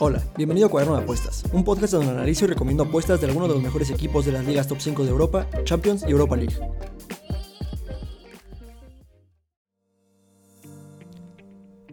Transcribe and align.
Hola, 0.00 0.20
bienvenido 0.36 0.66
a 0.66 0.70
Cuaderno 0.70 0.96
de 0.96 1.04
Apuestas, 1.04 1.44
un 1.52 1.62
podcast 1.62 1.92
donde 1.92 2.10
analizo 2.10 2.46
y 2.46 2.48
recomiendo 2.48 2.82
apuestas 2.82 3.20
de 3.20 3.28
algunos 3.28 3.48
de 3.48 3.54
los 3.54 3.62
mejores 3.62 3.90
equipos 3.90 4.26
de 4.26 4.32
las 4.32 4.44
ligas 4.44 4.66
top 4.66 4.80
5 4.80 5.04
de 5.04 5.10
Europa, 5.10 5.46
Champions 5.62 6.04
y 6.04 6.10
Europa 6.10 6.36
League. 6.36 6.56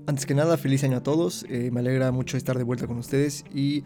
Antes 0.07 0.25
que 0.25 0.33
nada, 0.33 0.57
feliz 0.57 0.83
año 0.83 0.97
a 0.97 1.03
todos, 1.03 1.45
eh, 1.47 1.69
me 1.71 1.81
alegra 1.81 2.11
mucho 2.11 2.37
estar 2.37 2.57
de 2.57 2.63
vuelta 2.63 2.87
con 2.87 2.97
ustedes 2.97 3.45
y 3.53 3.83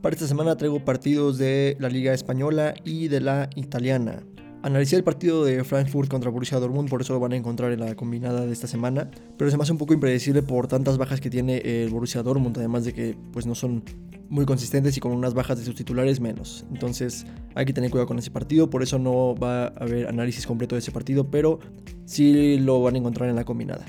para 0.00 0.14
esta 0.14 0.26
semana 0.26 0.56
traigo 0.56 0.82
partidos 0.82 1.36
de 1.36 1.76
la 1.78 1.90
Liga 1.90 2.14
Española 2.14 2.72
y 2.84 3.08
de 3.08 3.20
la 3.20 3.50
Italiana. 3.54 4.22
Analicé 4.64 4.96
el 4.96 5.04
partido 5.04 5.44
de 5.44 5.62
Frankfurt 5.62 6.08
contra 6.08 6.30
Borussia 6.30 6.58
Dortmund, 6.58 6.88
por 6.88 7.02
eso 7.02 7.12
lo 7.12 7.20
van 7.20 7.34
a 7.34 7.36
encontrar 7.36 7.70
en 7.70 7.80
la 7.80 7.94
combinada 7.94 8.46
de 8.46 8.52
esta 8.54 8.66
semana, 8.66 9.10
pero 9.36 9.50
se 9.50 9.58
me 9.58 9.62
hace 9.62 9.72
un 9.72 9.76
poco 9.76 9.92
impredecible 9.92 10.40
por 10.40 10.68
tantas 10.68 10.96
bajas 10.96 11.20
que 11.20 11.28
tiene 11.28 11.58
el 11.58 11.90
Borussia 11.90 12.22
Dortmund, 12.22 12.56
además 12.56 12.86
de 12.86 12.94
que 12.94 13.14
pues 13.30 13.44
no 13.44 13.54
son 13.54 13.84
muy 14.30 14.46
consistentes 14.46 14.96
y 14.96 15.00
con 15.00 15.12
unas 15.12 15.34
bajas 15.34 15.58
de 15.58 15.66
sus 15.66 15.74
titulares 15.74 16.18
menos. 16.18 16.64
Entonces 16.72 17.26
hay 17.54 17.66
que 17.66 17.74
tener 17.74 17.90
cuidado 17.90 18.06
con 18.06 18.18
ese 18.18 18.30
partido, 18.30 18.70
por 18.70 18.82
eso 18.82 18.98
no 18.98 19.34
va 19.34 19.64
a 19.64 19.66
haber 19.66 20.08
análisis 20.08 20.46
completo 20.46 20.76
de 20.76 20.78
ese 20.78 20.92
partido, 20.92 21.30
pero 21.30 21.58
sí 22.06 22.56
lo 22.56 22.80
van 22.80 22.94
a 22.94 22.98
encontrar 22.98 23.28
en 23.28 23.36
la 23.36 23.44
combinada. 23.44 23.84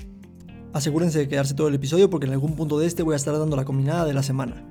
Asegúrense 0.74 1.20
de 1.20 1.30
quedarse 1.30 1.54
todo 1.54 1.70
el 1.70 1.76
episodio 1.76 2.10
porque 2.10 2.26
en 2.26 2.34
algún 2.34 2.58
punto 2.58 2.78
de 2.80 2.88
este 2.88 3.02
voy 3.02 3.14
a 3.14 3.16
estar 3.16 3.40
dando 3.40 3.56
la 3.56 3.64
combinada 3.64 4.04
de 4.04 4.14
la 4.14 4.24
semana. 4.24 4.62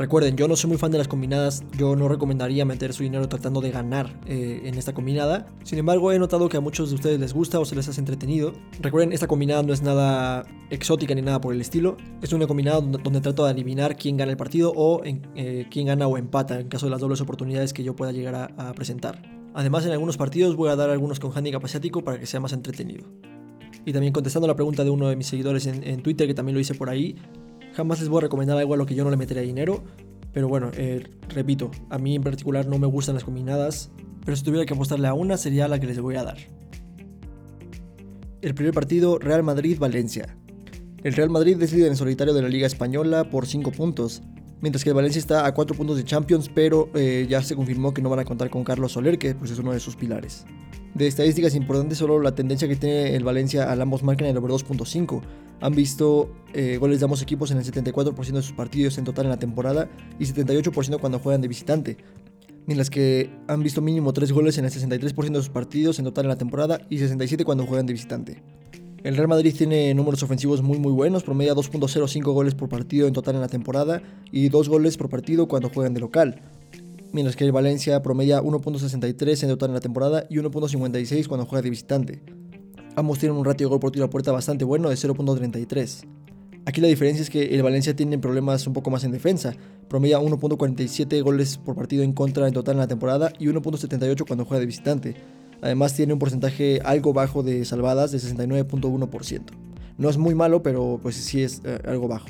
Recuerden, 0.00 0.34
yo 0.34 0.48
no 0.48 0.56
soy 0.56 0.68
muy 0.68 0.78
fan 0.78 0.90
de 0.90 0.96
las 0.96 1.08
combinadas, 1.08 1.62
yo 1.76 1.94
no 1.94 2.08
recomendaría 2.08 2.64
meter 2.64 2.94
su 2.94 3.02
dinero 3.02 3.28
tratando 3.28 3.60
de 3.60 3.70
ganar 3.70 4.18
eh, 4.24 4.62
en 4.64 4.76
esta 4.76 4.94
combinada. 4.94 5.46
Sin 5.62 5.78
embargo, 5.78 6.10
he 6.10 6.18
notado 6.18 6.48
que 6.48 6.56
a 6.56 6.60
muchos 6.62 6.88
de 6.88 6.94
ustedes 6.94 7.20
les 7.20 7.34
gusta 7.34 7.60
o 7.60 7.66
se 7.66 7.76
les 7.76 7.86
hace 7.86 8.00
entretenido. 8.00 8.54
Recuerden, 8.80 9.12
esta 9.12 9.26
combinada 9.26 9.62
no 9.62 9.74
es 9.74 9.82
nada 9.82 10.46
exótica 10.70 11.14
ni 11.14 11.20
nada 11.20 11.42
por 11.42 11.52
el 11.52 11.60
estilo. 11.60 11.98
Es 12.22 12.32
una 12.32 12.46
combinada 12.46 12.80
donde, 12.80 13.20
trato 13.20 13.44
de 13.44 13.50
adivinar 13.50 13.98
quién 13.98 14.16
gana 14.16 14.30
el 14.30 14.38
partido 14.38 14.72
o 14.74 15.02
eh, 15.04 15.66
quién 15.70 15.88
gana 15.88 16.06
o 16.06 16.16
empata 16.16 16.58
en 16.58 16.68
caso 16.68 16.86
de 16.86 16.92
las 16.92 17.00
dobles 17.02 17.20
oportunidades 17.20 17.74
que 17.74 17.84
yo 17.84 17.94
pueda 17.94 18.10
llegar 18.10 18.54
a, 18.56 18.72
presentar. 18.72 19.20
Además, 19.52 19.84
en 19.84 19.92
algunos 19.92 20.16
partidos 20.16 20.56
voy 20.56 20.70
a 20.70 20.76
dar 20.76 20.88
algunos 20.88 21.20
con 21.20 21.30
handicap 21.36 21.62
asiático 21.62 22.02
para 22.02 22.18
que 22.18 22.24
sea 22.24 22.40
más 22.40 22.54
entretenido. 22.54 23.04
Y 23.84 23.92
también 23.92 24.14
contestando 24.14 24.48
la 24.48 24.54
pregunta 24.54 24.82
de 24.82 24.88
uno 24.88 25.10
de 25.10 25.16
mis 25.16 25.26
seguidores 25.26 25.66
en, 25.66 25.86
en 25.86 26.02
Twitter, 26.02 26.26
que 26.26 26.32
también 26.32 26.54
lo 26.54 26.60
hice 26.60 26.74
por 26.74 26.88
ahí, 26.88 27.16
Jamás 27.80 27.98
les 27.98 28.10
voy 28.10 28.18
a 28.18 28.20
recomendar 28.20 28.58
algo 28.58 28.74
a 28.74 28.76
lo 28.76 28.84
que 28.84 28.94
yo 28.94 29.04
no 29.04 29.10
le 29.10 29.16
metería 29.16 29.42
dinero. 29.42 29.82
Pero 30.34 30.48
bueno, 30.48 30.70
eh, 30.74 31.02
repito, 31.30 31.70
a 31.88 31.96
mí 31.96 32.14
en 32.14 32.22
particular 32.22 32.66
no 32.66 32.78
me 32.78 32.86
gustan 32.86 33.14
las 33.14 33.24
combinadas. 33.24 33.90
Pero 34.22 34.36
si 34.36 34.44
tuviera 34.44 34.66
que 34.66 34.74
apostarle 34.74 35.08
a 35.08 35.14
una, 35.14 35.38
sería 35.38 35.66
la 35.66 35.80
que 35.80 35.86
les 35.86 35.98
voy 35.98 36.16
a 36.16 36.24
dar. 36.24 36.36
El 38.42 38.54
primer 38.54 38.74
partido, 38.74 39.18
Real 39.18 39.42
Madrid-Valencia. 39.42 40.36
El 41.02 41.14
Real 41.14 41.30
Madrid 41.30 41.56
es 41.62 41.72
líder 41.72 41.88
en 41.88 41.96
solitario 41.96 42.34
de 42.34 42.42
la 42.42 42.50
Liga 42.50 42.66
Española 42.66 43.30
por 43.30 43.46
5 43.46 43.72
puntos, 43.72 44.20
mientras 44.60 44.84
que 44.84 44.90
el 44.90 44.96
Valencia 44.96 45.18
está 45.18 45.46
a 45.46 45.54
4 45.54 45.74
puntos 45.74 45.96
de 45.96 46.04
Champions, 46.04 46.50
pero 46.54 46.90
eh, 46.92 47.26
ya 47.30 47.42
se 47.42 47.56
confirmó 47.56 47.94
que 47.94 48.02
no 48.02 48.10
van 48.10 48.18
a 48.18 48.26
contar 48.26 48.50
con 48.50 48.62
Carlos 48.62 48.92
Soler, 48.92 49.18
que 49.18 49.34
pues, 49.34 49.52
es 49.52 49.58
uno 49.58 49.72
de 49.72 49.80
sus 49.80 49.96
pilares. 49.96 50.44
De 51.00 51.06
estadísticas 51.06 51.54
importantes, 51.54 51.96
solo 51.96 52.20
la 52.20 52.34
tendencia 52.34 52.68
que 52.68 52.76
tiene 52.76 53.16
el 53.16 53.24
Valencia 53.24 53.72
al 53.72 53.80
ambos 53.80 54.02
marcan 54.02 54.28
el 54.28 54.36
over 54.36 54.50
2.5. 54.50 55.22
Han 55.62 55.74
visto 55.74 56.30
eh, 56.52 56.76
goles 56.76 57.00
de 57.00 57.04
ambos 57.04 57.22
equipos 57.22 57.50
en 57.50 57.56
el 57.56 57.64
74% 57.64 58.32
de 58.32 58.42
sus 58.42 58.52
partidos 58.52 58.98
en 58.98 59.06
total 59.06 59.24
en 59.24 59.30
la 59.30 59.38
temporada 59.38 59.88
y 60.18 60.26
78% 60.26 61.00
cuando 61.00 61.18
juegan 61.18 61.40
de 61.40 61.48
visitante. 61.48 61.96
Mientras 62.66 62.90
que 62.90 63.30
han 63.48 63.62
visto 63.62 63.80
mínimo 63.80 64.12
3 64.12 64.30
goles 64.30 64.58
en 64.58 64.66
el 64.66 64.70
63% 64.70 65.30
de 65.30 65.38
sus 65.38 65.48
partidos 65.48 65.98
en 65.98 66.04
total 66.04 66.26
en 66.26 66.28
la 66.28 66.36
temporada 66.36 66.82
y 66.90 66.98
67% 66.98 67.44
cuando 67.44 67.64
juegan 67.64 67.86
de 67.86 67.94
visitante. 67.94 68.42
El 69.02 69.16
Real 69.16 69.28
Madrid 69.28 69.54
tiene 69.56 69.94
números 69.94 70.22
ofensivos 70.22 70.60
muy 70.60 70.78
muy 70.78 70.92
buenos, 70.92 71.22
promedia 71.22 71.54
2.05 71.54 72.30
goles 72.34 72.54
por 72.54 72.68
partido 72.68 73.06
en 73.06 73.14
total 73.14 73.36
en 73.36 73.40
la 73.40 73.48
temporada 73.48 74.02
y 74.30 74.50
2 74.50 74.68
goles 74.68 74.98
por 74.98 75.08
partido 75.08 75.48
cuando 75.48 75.70
juegan 75.70 75.94
de 75.94 76.00
local 76.00 76.42
mientras 77.12 77.36
que 77.36 77.44
el 77.44 77.52
Valencia 77.52 78.02
promedia 78.02 78.42
1.63 78.42 79.42
en 79.42 79.48
total 79.48 79.70
en 79.70 79.74
la 79.74 79.80
temporada 79.80 80.26
y 80.28 80.36
1.56 80.36 81.26
cuando 81.28 81.46
juega 81.46 81.62
de 81.62 81.70
visitante. 81.70 82.22
Ambos 82.96 83.18
tienen 83.18 83.38
un 83.38 83.44
ratio 83.44 83.66
de 83.66 83.70
gol 83.70 83.80
por 83.80 83.92
tiro 83.92 84.04
a 84.04 84.10
puerta 84.10 84.32
bastante 84.32 84.64
bueno 84.64 84.88
de 84.88 84.96
0.33. 84.96 86.06
Aquí 86.66 86.80
la 86.80 86.88
diferencia 86.88 87.22
es 87.22 87.30
que 87.30 87.54
el 87.54 87.62
Valencia 87.62 87.96
tiene 87.96 88.18
problemas 88.18 88.66
un 88.66 88.74
poco 88.74 88.90
más 88.90 89.04
en 89.04 89.12
defensa, 89.12 89.56
promedia 89.88 90.20
1.47 90.20 91.22
goles 91.22 91.56
por 91.58 91.74
partido 91.74 92.02
en 92.02 92.12
contra 92.12 92.46
en 92.46 92.52
total 92.52 92.74
en 92.74 92.80
la 92.80 92.88
temporada 92.88 93.32
y 93.38 93.46
1.78 93.46 94.26
cuando 94.26 94.44
juega 94.44 94.60
de 94.60 94.66
visitante. 94.66 95.14
Además 95.62 95.94
tiene 95.94 96.12
un 96.12 96.18
porcentaje 96.18 96.80
algo 96.84 97.12
bajo 97.12 97.42
de 97.42 97.64
salvadas 97.64 98.12
de 98.12 98.18
69.1%. 98.18 99.42
No 99.98 100.08
es 100.08 100.16
muy 100.16 100.34
malo, 100.34 100.62
pero 100.62 100.98
pues 101.02 101.16
sí 101.16 101.42
es 101.42 101.62
eh, 101.64 101.78
algo 101.86 102.08
bajo. 102.08 102.28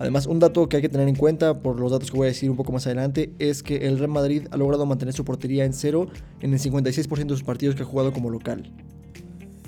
Además, 0.00 0.26
un 0.26 0.38
dato 0.38 0.68
que 0.68 0.76
hay 0.76 0.82
que 0.82 0.88
tener 0.88 1.08
en 1.08 1.16
cuenta, 1.16 1.60
por 1.60 1.80
los 1.80 1.90
datos 1.90 2.10
que 2.10 2.16
voy 2.16 2.26
a 2.26 2.28
decir 2.28 2.48
un 2.48 2.56
poco 2.56 2.70
más 2.70 2.86
adelante, 2.86 3.32
es 3.40 3.64
que 3.64 3.88
el 3.88 3.98
Real 3.98 4.10
Madrid 4.10 4.46
ha 4.52 4.56
logrado 4.56 4.86
mantener 4.86 5.12
su 5.12 5.24
portería 5.24 5.64
en 5.64 5.72
cero 5.72 6.06
en 6.40 6.52
el 6.52 6.60
56% 6.60 7.24
de 7.24 7.28
sus 7.30 7.42
partidos 7.42 7.74
que 7.74 7.82
ha 7.82 7.86
jugado 7.86 8.12
como 8.12 8.30
local. 8.30 8.72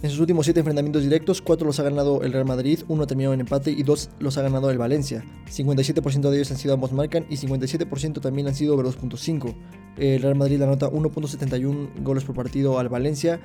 En 0.03 0.09
sus 0.09 0.21
últimos 0.21 0.47
7 0.47 0.61
enfrentamientos 0.61 1.03
directos, 1.03 1.43
4 1.43 1.67
los 1.67 1.81
ha 1.81 1.83
ganado 1.83 2.23
el 2.23 2.33
Real 2.33 2.47
Madrid, 2.47 2.79
1 2.89 3.03
ha 3.03 3.07
terminado 3.09 3.35
en 3.35 3.41
empate 3.41 3.73
y 3.73 3.83
2 3.83 4.11
los 4.21 4.39
ha 4.39 4.43
ganado 4.43 4.71
el 4.71 4.79
Valencia. 4.79 5.25
57% 5.51 6.31
de 6.31 6.37
ellos 6.37 6.51
han 6.53 6.57
sido 6.57 6.75
ambos 6.75 6.93
marcan 6.93 7.27
y 7.29 7.37
57% 7.37 8.21
también 8.21 8.47
han 8.47 8.55
sido 8.55 8.75
over 8.75 8.87
2.5. 8.87 9.55
El 9.99 10.23
Real 10.23 10.37
Madrid 10.37 10.63
anota 10.63 10.89
1.71 10.89 12.03
goles 12.03 12.25
por 12.25 12.37
partido 12.37 12.79
al 12.79 12.89
Valencia 12.89 13.41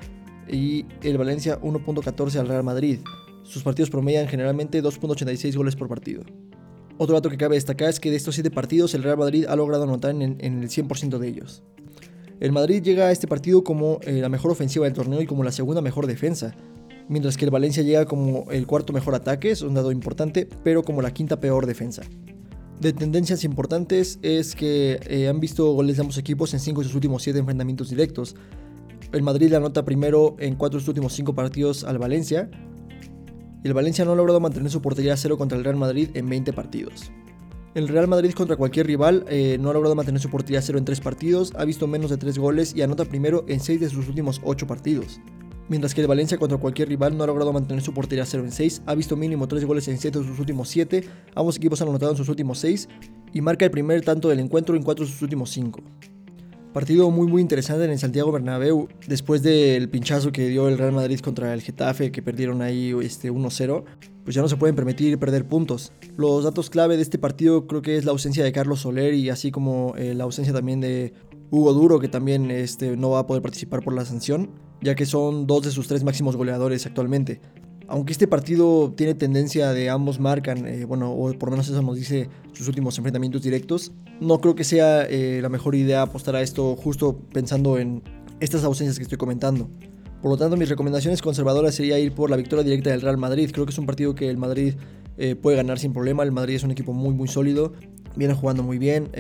y 0.48 0.86
el 1.02 1.18
Valencia 1.18 1.60
1.14 1.60 2.40
al 2.40 2.48
Real 2.48 2.64
Madrid. 2.64 3.00
Sus 3.44 3.64
partidos 3.64 3.90
promedian 3.90 4.28
generalmente 4.28 4.82
2.86 4.82 5.58
goles 5.58 5.76
por 5.76 5.90
partido. 5.90 6.24
Otro 6.98 7.16
dato 7.16 7.30
que 7.30 7.38
cabe 7.38 7.56
destacar 7.56 7.90
es 7.90 8.00
que 8.00 8.10
de 8.10 8.16
estos 8.16 8.36
7 8.36 8.52
partidos 8.52 8.94
el 8.94 9.04
Real 9.04 9.18
Madrid 9.18 9.46
ha 9.50 9.56
logrado 9.56 9.84
anotar 9.84 10.12
en, 10.12 10.22
el 10.22 10.70
100% 10.70 11.18
de 11.18 11.28
ellos. 11.28 11.64
El 12.40 12.52
Madrid 12.52 12.82
llega 12.82 13.08
a 13.08 13.12
este 13.12 13.28
partido 13.28 13.64
como 13.64 14.00
eh, 14.04 14.22
la 14.22 14.30
mejor 14.30 14.52
ofensiva 14.52 14.86
del 14.86 14.94
torneo 14.94 15.22
y 15.22 15.26
como 15.26 15.44
la 15.44 15.52
segunda 15.52 15.82
mejor 15.82 16.08
defensa, 16.08 16.56
mientras 17.10 17.38
que 17.38 17.46
el 17.46 17.52
Valencia 17.52 17.84
llega 17.84 18.06
como 18.06 18.50
el 18.52 18.66
cuarto 18.66 18.94
mejor 18.94 19.16
ataque, 19.16 19.52
es 19.52 19.62
un 19.62 19.74
dado 19.74 19.92
importante, 19.92 20.48
pero 20.64 20.84
como 20.84 21.02
la 21.02 21.14
quinta 21.14 21.40
peor 21.40 21.66
defensa. 21.66 22.04
De 22.80 22.92
tendencias 22.94 23.44
importantes 23.44 24.20
es 24.22 24.56
que 24.56 25.00
eh, 25.08 25.28
han 25.28 25.40
visto 25.40 25.72
goles 25.74 25.98
de 25.98 26.02
ambos 26.02 26.18
equipos 26.18 26.54
en 26.54 26.60
5 26.60 26.82
de 26.82 26.88
sus 26.88 26.96
últimos 26.96 27.24
7 27.24 27.40
enfrentamientos 27.40 27.90
directos. 27.90 28.36
El 29.12 29.22
Madrid 29.22 29.54
anota 29.54 29.86
primero 29.86 30.36
en 30.40 30.56
4 30.56 30.78
de 30.78 30.82
sus 30.82 30.90
últimos 30.90 31.14
5 31.14 31.36
partidos 31.36 31.86
al 31.86 31.98
Valencia, 31.98 32.50
el 33.66 33.74
Valencia 33.74 34.06
no 34.06 34.12
ha 34.12 34.16
logrado 34.16 34.40
mantener 34.40 34.70
su 34.70 34.80
portería 34.80 35.14
a 35.14 35.18
cero 35.18 35.40
contra 35.40 35.58
el 35.58 35.64
Real 35.64 35.76
Madrid 35.76 36.10
en 36.14 36.30
20 36.30 36.54
partidos. 36.54 37.12
El 37.74 37.88
Real 37.88 38.08
Madrid 38.08 38.32
contra 38.34 38.58
cualquier 38.58 38.86
rival 38.86 39.26
eh, 39.28 39.58
no 39.60 39.72
ha 39.72 39.74
logrado 39.74 39.96
mantener 39.96 40.22
su 40.22 40.30
portería 40.30 40.60
a 40.60 40.62
cero 40.62 40.78
en 40.78 40.86
3 40.86 41.02
partidos, 41.02 41.52
ha 41.58 41.66
visto 41.66 41.88
menos 41.88 42.12
de 42.12 42.18
3 42.18 42.38
goles 42.38 42.76
y 42.76 42.84
anota 42.84 43.06
primero 43.06 43.44
en 43.48 43.60
6 43.60 43.82
de 43.82 43.90
sus 43.90 44.08
últimos 44.08 44.40
8 44.44 44.68
partidos. 44.68 45.20
Mientras 45.68 45.96
que 45.96 46.02
el 46.02 46.08
Valencia 46.08 46.38
contra 46.38 46.60
cualquier 46.60 46.90
rival 46.90 47.18
no 47.18 47.24
ha 47.24 47.28
logrado 47.28 47.52
mantener 47.54 47.82
su 47.82 47.92
portería 47.92 48.22
a 48.22 48.28
cero 48.28 48.44
en 48.44 48.52
6, 48.52 48.84
ha 48.86 48.94
visto 48.94 49.16
mínimo 49.16 49.48
3 49.48 49.66
goles 49.66 49.88
en 49.88 49.98
7 49.98 50.20
de 50.20 50.26
sus 50.26 50.38
últimos 50.38 50.70
7, 50.70 51.04
ambos 51.34 51.58
equipos 51.58 51.82
han 51.82 51.88
anotado 51.88 52.12
en 52.12 52.18
sus 52.18 52.30
últimos 52.30 52.60
6 52.60 52.88
y 53.34 53.42
marca 53.42 53.66
el 53.66 53.72
primer 53.72 54.04
tanto 54.04 54.30
del 54.30 54.42
encuentro 54.42 54.76
en 54.76 54.84
4 54.84 55.06
de 55.06 55.12
sus 55.12 55.24
últimos 55.24 55.50
5. 55.50 55.82
Partido 56.76 57.10
muy 57.10 57.26
muy 57.26 57.42
interesante 57.42 57.86
en 57.86 57.92
el 57.92 58.00
Santiago 58.00 58.34
Bernabéu 58.34 58.90
después 59.08 59.42
del 59.42 59.88
pinchazo 59.88 60.34
que 60.34 60.50
dio 60.50 60.68
el 60.68 60.78
Real 60.78 60.92
Madrid 60.92 61.22
contra 61.22 61.54
el 61.54 61.62
Getafe 61.62 62.12
que 62.12 62.22
perdieron 62.22 62.62
ahí 62.62 62.94
este 63.02 63.32
1-0, 63.32 63.86
pues 64.26 64.36
ya 64.36 64.42
no 64.42 64.50
se 64.50 64.58
pueden 64.58 64.76
permitir 64.76 65.18
perder 65.18 65.48
puntos. 65.48 65.94
Los 66.18 66.44
datos 66.44 66.70
clave 66.70 66.98
de 66.98 67.04
este 67.04 67.18
partido 67.18 67.66
creo 67.66 67.82
que 67.82 67.96
es 67.96 68.04
la 68.04 68.12
ausencia 68.12 68.44
de 68.44 68.52
Carlos 68.52 68.82
Soler 68.82 69.14
y 69.14 69.30
así 69.30 69.52
como 69.52 69.94
eh, 69.96 70.14
la 70.16 70.26
ausencia 70.26 70.54
también 70.54 70.82
de 70.82 71.14
Hugo 71.50 71.72
Duro 71.72 72.02
que 72.02 72.10
también 72.10 72.52
este, 72.52 72.98
no 72.98 73.12
va 73.12 73.20
a 73.20 73.26
poder 73.26 73.42
participar 73.42 73.82
por 73.82 73.94
la 73.94 74.04
sanción, 74.04 74.50
ya 74.82 74.96
que 74.96 75.06
son 75.06 75.48
dos 75.48 75.64
de 75.64 75.72
sus 75.72 75.88
tres 75.88 76.04
máximos 76.04 76.36
goleadores 76.36 76.86
actualmente 76.86 77.40
aunque 77.88 78.14
este 78.14 78.28
partido 78.28 78.94
tiene 78.96 79.14
tendencia 79.14 79.72
de 79.72 79.90
ambos 79.90 80.20
marcan, 80.20 80.68
eh, 80.68 80.86
bueno, 80.86 81.12
o 81.12 81.32
por 81.34 81.50
lo 81.50 81.52
menos 81.52 81.68
eso 81.68 81.82
nos 81.82 81.96
dice 81.96 82.30
sus 82.54 82.68
últimos 82.68 82.98
enfrentamientos 82.98 83.42
directos, 83.44 83.92
no 84.20 84.40
creo 84.42 84.56
que 84.56 84.64
sea 84.64 85.04
eh, 85.04 85.40
la 85.42 85.50
mejor 85.50 85.76
idea 85.76 86.02
apostar 86.02 86.36
a 86.36 86.42
esto 86.42 86.76
justo 86.76 87.20
pensando 87.34 87.78
en 87.78 88.02
estas 88.40 88.64
ausencias 88.64 88.98
que 88.98 89.04
estoy 89.04 89.18
comentando. 89.18 89.70
Por 90.22 90.32
lo 90.32 90.38
tanto, 90.38 90.58
mis 90.58 90.70
recomendaciones 90.70 91.22
conservadoras 91.22 91.76
sería 91.76 92.00
ir 92.00 92.14
por 92.14 92.32
la 92.32 92.38
victoria 92.38 92.64
directa 92.64 92.90
del 92.90 93.02
Real 93.02 93.18
Madrid. 93.18 93.52
Creo 93.54 93.66
que 93.66 93.72
es 93.72 93.78
un 93.78 93.86
partido 93.86 94.16
que 94.16 94.30
el 94.30 94.38
Madrid 94.38 94.74
eh, 95.18 95.36
puede 95.36 95.58
ganar 95.58 95.78
sin 95.78 95.94
problema. 95.94 96.24
El 96.24 96.32
Madrid 96.32 96.56
es 96.56 96.64
un 96.64 96.72
equipo 96.72 96.94
muy, 96.94 97.14
muy 97.14 97.28
sólido. 97.28 97.74
Viene 98.16 98.34
jugando 98.34 98.64
muy 98.64 98.80
bien. 98.80 99.12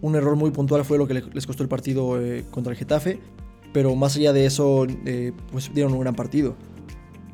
un 0.00 0.16
error 0.16 0.34
muy 0.34 0.50
puntual 0.50 0.84
fue 0.84 0.98
lo 0.98 1.06
que 1.06 1.14
les 1.14 1.46
costó 1.46 1.62
el 1.62 1.68
partido 1.68 2.18
contra 2.50 2.72
el 2.72 2.78
Getafe. 2.78 3.20
Pero 3.72 3.94
más 3.94 4.16
allá 4.16 4.32
de 4.32 4.46
eso, 4.46 4.86
pues 5.52 5.70
dieron 5.74 5.92
un 5.92 6.00
gran 6.00 6.16
partido. 6.16 6.56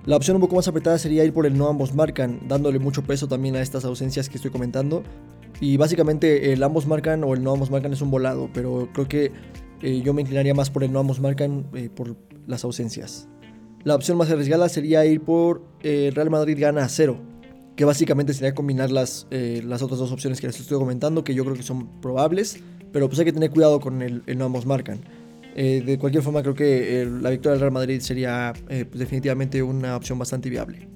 La 0.06 0.16
opción 0.16 0.36
un 0.36 0.42
poco 0.42 0.56
más 0.56 0.68
apretada 0.68 0.98
sería 0.98 1.24
ir 1.24 1.32
por 1.32 1.46
el 1.46 1.56
no 1.56 1.68
ambos 1.68 1.94
marcan, 1.94 2.40
dándole 2.46 2.78
mucho 2.78 3.02
peso 3.02 3.26
también 3.26 3.56
a 3.56 3.62
estas 3.62 3.84
ausencias 3.84 4.28
que 4.28 4.36
estoy 4.36 4.50
comentando. 4.50 5.02
Y 5.60 5.76
básicamente 5.76 6.52
el 6.52 6.62
ambos 6.62 6.86
marcan 6.86 7.24
o 7.24 7.32
el 7.32 7.42
no 7.42 7.52
ambos 7.52 7.70
marcan 7.70 7.92
es 7.92 8.02
un 8.02 8.10
volado, 8.10 8.50
pero 8.52 8.88
creo 8.92 9.08
que 9.08 9.32
eh, 9.82 10.02
yo 10.02 10.12
me 10.12 10.22
inclinaría 10.22 10.52
más 10.54 10.68
por 10.68 10.84
el 10.84 10.92
no 10.92 10.98
ambos 10.98 11.20
marcan 11.20 11.66
eh, 11.74 11.88
por 11.88 12.16
las 12.46 12.64
ausencias. 12.64 13.28
La 13.84 13.94
opción 13.94 14.18
más 14.18 14.30
arriesgada 14.30 14.68
sería 14.68 15.04
ir 15.06 15.20
por 15.20 15.62
eh, 15.82 16.10
Real 16.14 16.30
Madrid 16.30 16.58
gana 16.58 16.84
a 16.84 16.88
cero. 16.88 17.18
que 17.76 17.84
básicamente 17.84 18.32
sería 18.34 18.54
combinar 18.54 18.90
las, 18.90 19.26
eh, 19.30 19.62
las 19.64 19.82
otras 19.82 19.98
dos 19.98 20.12
opciones 20.12 20.40
que 20.40 20.46
les 20.46 20.60
estoy 20.60 20.78
comentando, 20.78 21.24
que 21.24 21.34
yo 21.34 21.44
creo 21.44 21.56
que 21.56 21.62
son 21.62 22.00
probables, 22.00 22.58
pero 22.92 23.08
pues 23.08 23.18
hay 23.18 23.24
que 23.24 23.32
tener 23.32 23.50
cuidado 23.50 23.80
con 23.80 24.00
el, 24.00 24.22
no 24.36 24.44
ambos 24.44 24.64
marcan. 24.64 25.00
Eh, 25.54 25.82
de 25.86 25.98
cualquier 25.98 26.22
forma, 26.22 26.42
creo 26.42 26.54
que 26.54 27.08
la 27.20 27.30
victoria 27.30 27.52
del 27.52 27.60
Real 27.60 27.72
Madrid 27.72 28.00
sería 28.00 28.52
pues 28.66 28.98
definitivamente 28.98 29.62
una 29.62 29.96
opción 29.96 30.18
bastante 30.18 30.50
viable. 30.50 30.88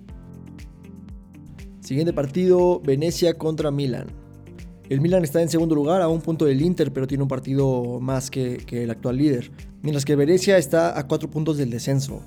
Siguiente 1.80 2.12
partido, 2.12 2.80
Venecia 2.80 3.34
contra 3.34 3.70
Milan. 3.70 4.08
El 4.88 5.02
Milan 5.02 5.22
está 5.22 5.42
en 5.42 5.50
segundo 5.50 5.74
lugar 5.74 6.00
a 6.00 6.08
un 6.08 6.22
punto 6.22 6.46
del 6.46 6.62
Inter, 6.62 6.92
pero 6.92 7.06
tiene 7.06 7.22
un 7.22 7.28
partido 7.28 8.00
más 8.00 8.30
que, 8.30 8.64
el 8.70 8.90
actual 8.90 9.18
líder. 9.18 9.50
Mientras 9.82 10.04
que 10.04 10.16
Venecia 10.16 10.56
está 10.56 10.98
a 10.98 11.06
cuatro 11.06 11.30
puntos 11.30 11.58
del 11.58 11.70
descenso. 11.70 12.22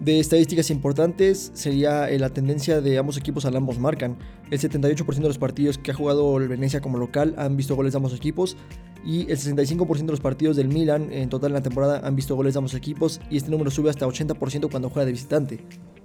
De 0.00 0.18
estadísticas 0.18 0.70
importantes 0.70 1.50
sería 1.52 2.08
la 2.08 2.30
tendencia 2.30 2.80
de 2.80 2.96
ambos 2.96 3.18
equipos 3.18 3.44
al 3.44 3.54
ambos 3.54 3.78
marcan. 3.78 4.16
El 4.50 4.58
78% 4.58 5.04
de 5.14 5.28
los 5.28 5.36
partidos 5.36 5.76
que 5.76 5.90
ha 5.90 5.94
jugado 5.94 6.38
el 6.38 6.48
Venecia 6.48 6.80
como 6.80 6.96
local 6.96 7.34
han 7.36 7.54
visto 7.58 7.76
goles 7.76 7.92
de 7.92 7.98
ambos 7.98 8.14
equipos 8.14 8.56
y 9.04 9.30
el 9.30 9.36
65% 9.36 10.06
de 10.06 10.12
los 10.12 10.20
partidos 10.20 10.56
del 10.56 10.68
Milan 10.68 11.12
en 11.12 11.28
total 11.28 11.50
en 11.50 11.54
la 11.54 11.62
temporada 11.62 12.00
han 12.02 12.16
visto 12.16 12.34
goles 12.34 12.54
de 12.54 12.58
ambos 12.58 12.72
equipos 12.72 13.20
y 13.30 13.36
este 13.36 13.50
número 13.50 13.70
sube 13.70 13.90
hasta 13.90 14.06
80% 14.06 14.70
cuando 14.70 14.88
juega 14.88 15.04
de 15.04 15.12
visitante. 15.12 15.60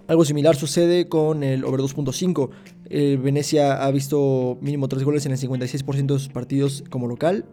Algo 0.08 0.26
similar 0.26 0.58
sucede 0.58 1.08
con 1.08 1.42
el 1.42 1.64
over 1.64 1.80
2.5. 1.80 2.50
Eh, 2.90 3.18
Venecia 3.22 3.84
ha 3.84 3.90
visto 3.92 4.58
mínimo 4.60 4.90
3 4.90 5.04
goles 5.06 5.26
en 5.26 5.32
el 5.32 5.40
56% 5.40 6.14
de 6.14 6.20
sus 6.20 6.28
partidos 6.28 6.84
como 6.90 7.08
local, 7.08 7.46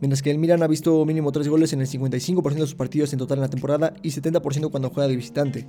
mientras 0.00 0.22
que 0.22 0.30
el 0.30 0.38
Milan 0.38 0.62
ha 0.62 0.66
visto 0.66 1.04
mínimo 1.04 1.32
3 1.32 1.48
goles 1.48 1.72
en 1.72 1.80
el 1.80 1.86
55% 1.86 2.54
de 2.54 2.60
sus 2.60 2.74
partidos 2.74 3.12
en 3.12 3.18
total 3.18 3.38
en 3.38 3.42
la 3.42 3.50
temporada 3.50 3.94
y 4.02 4.10
70% 4.10 4.70
cuando 4.70 4.90
juega 4.90 5.08
de 5.08 5.16
visitante. 5.16 5.68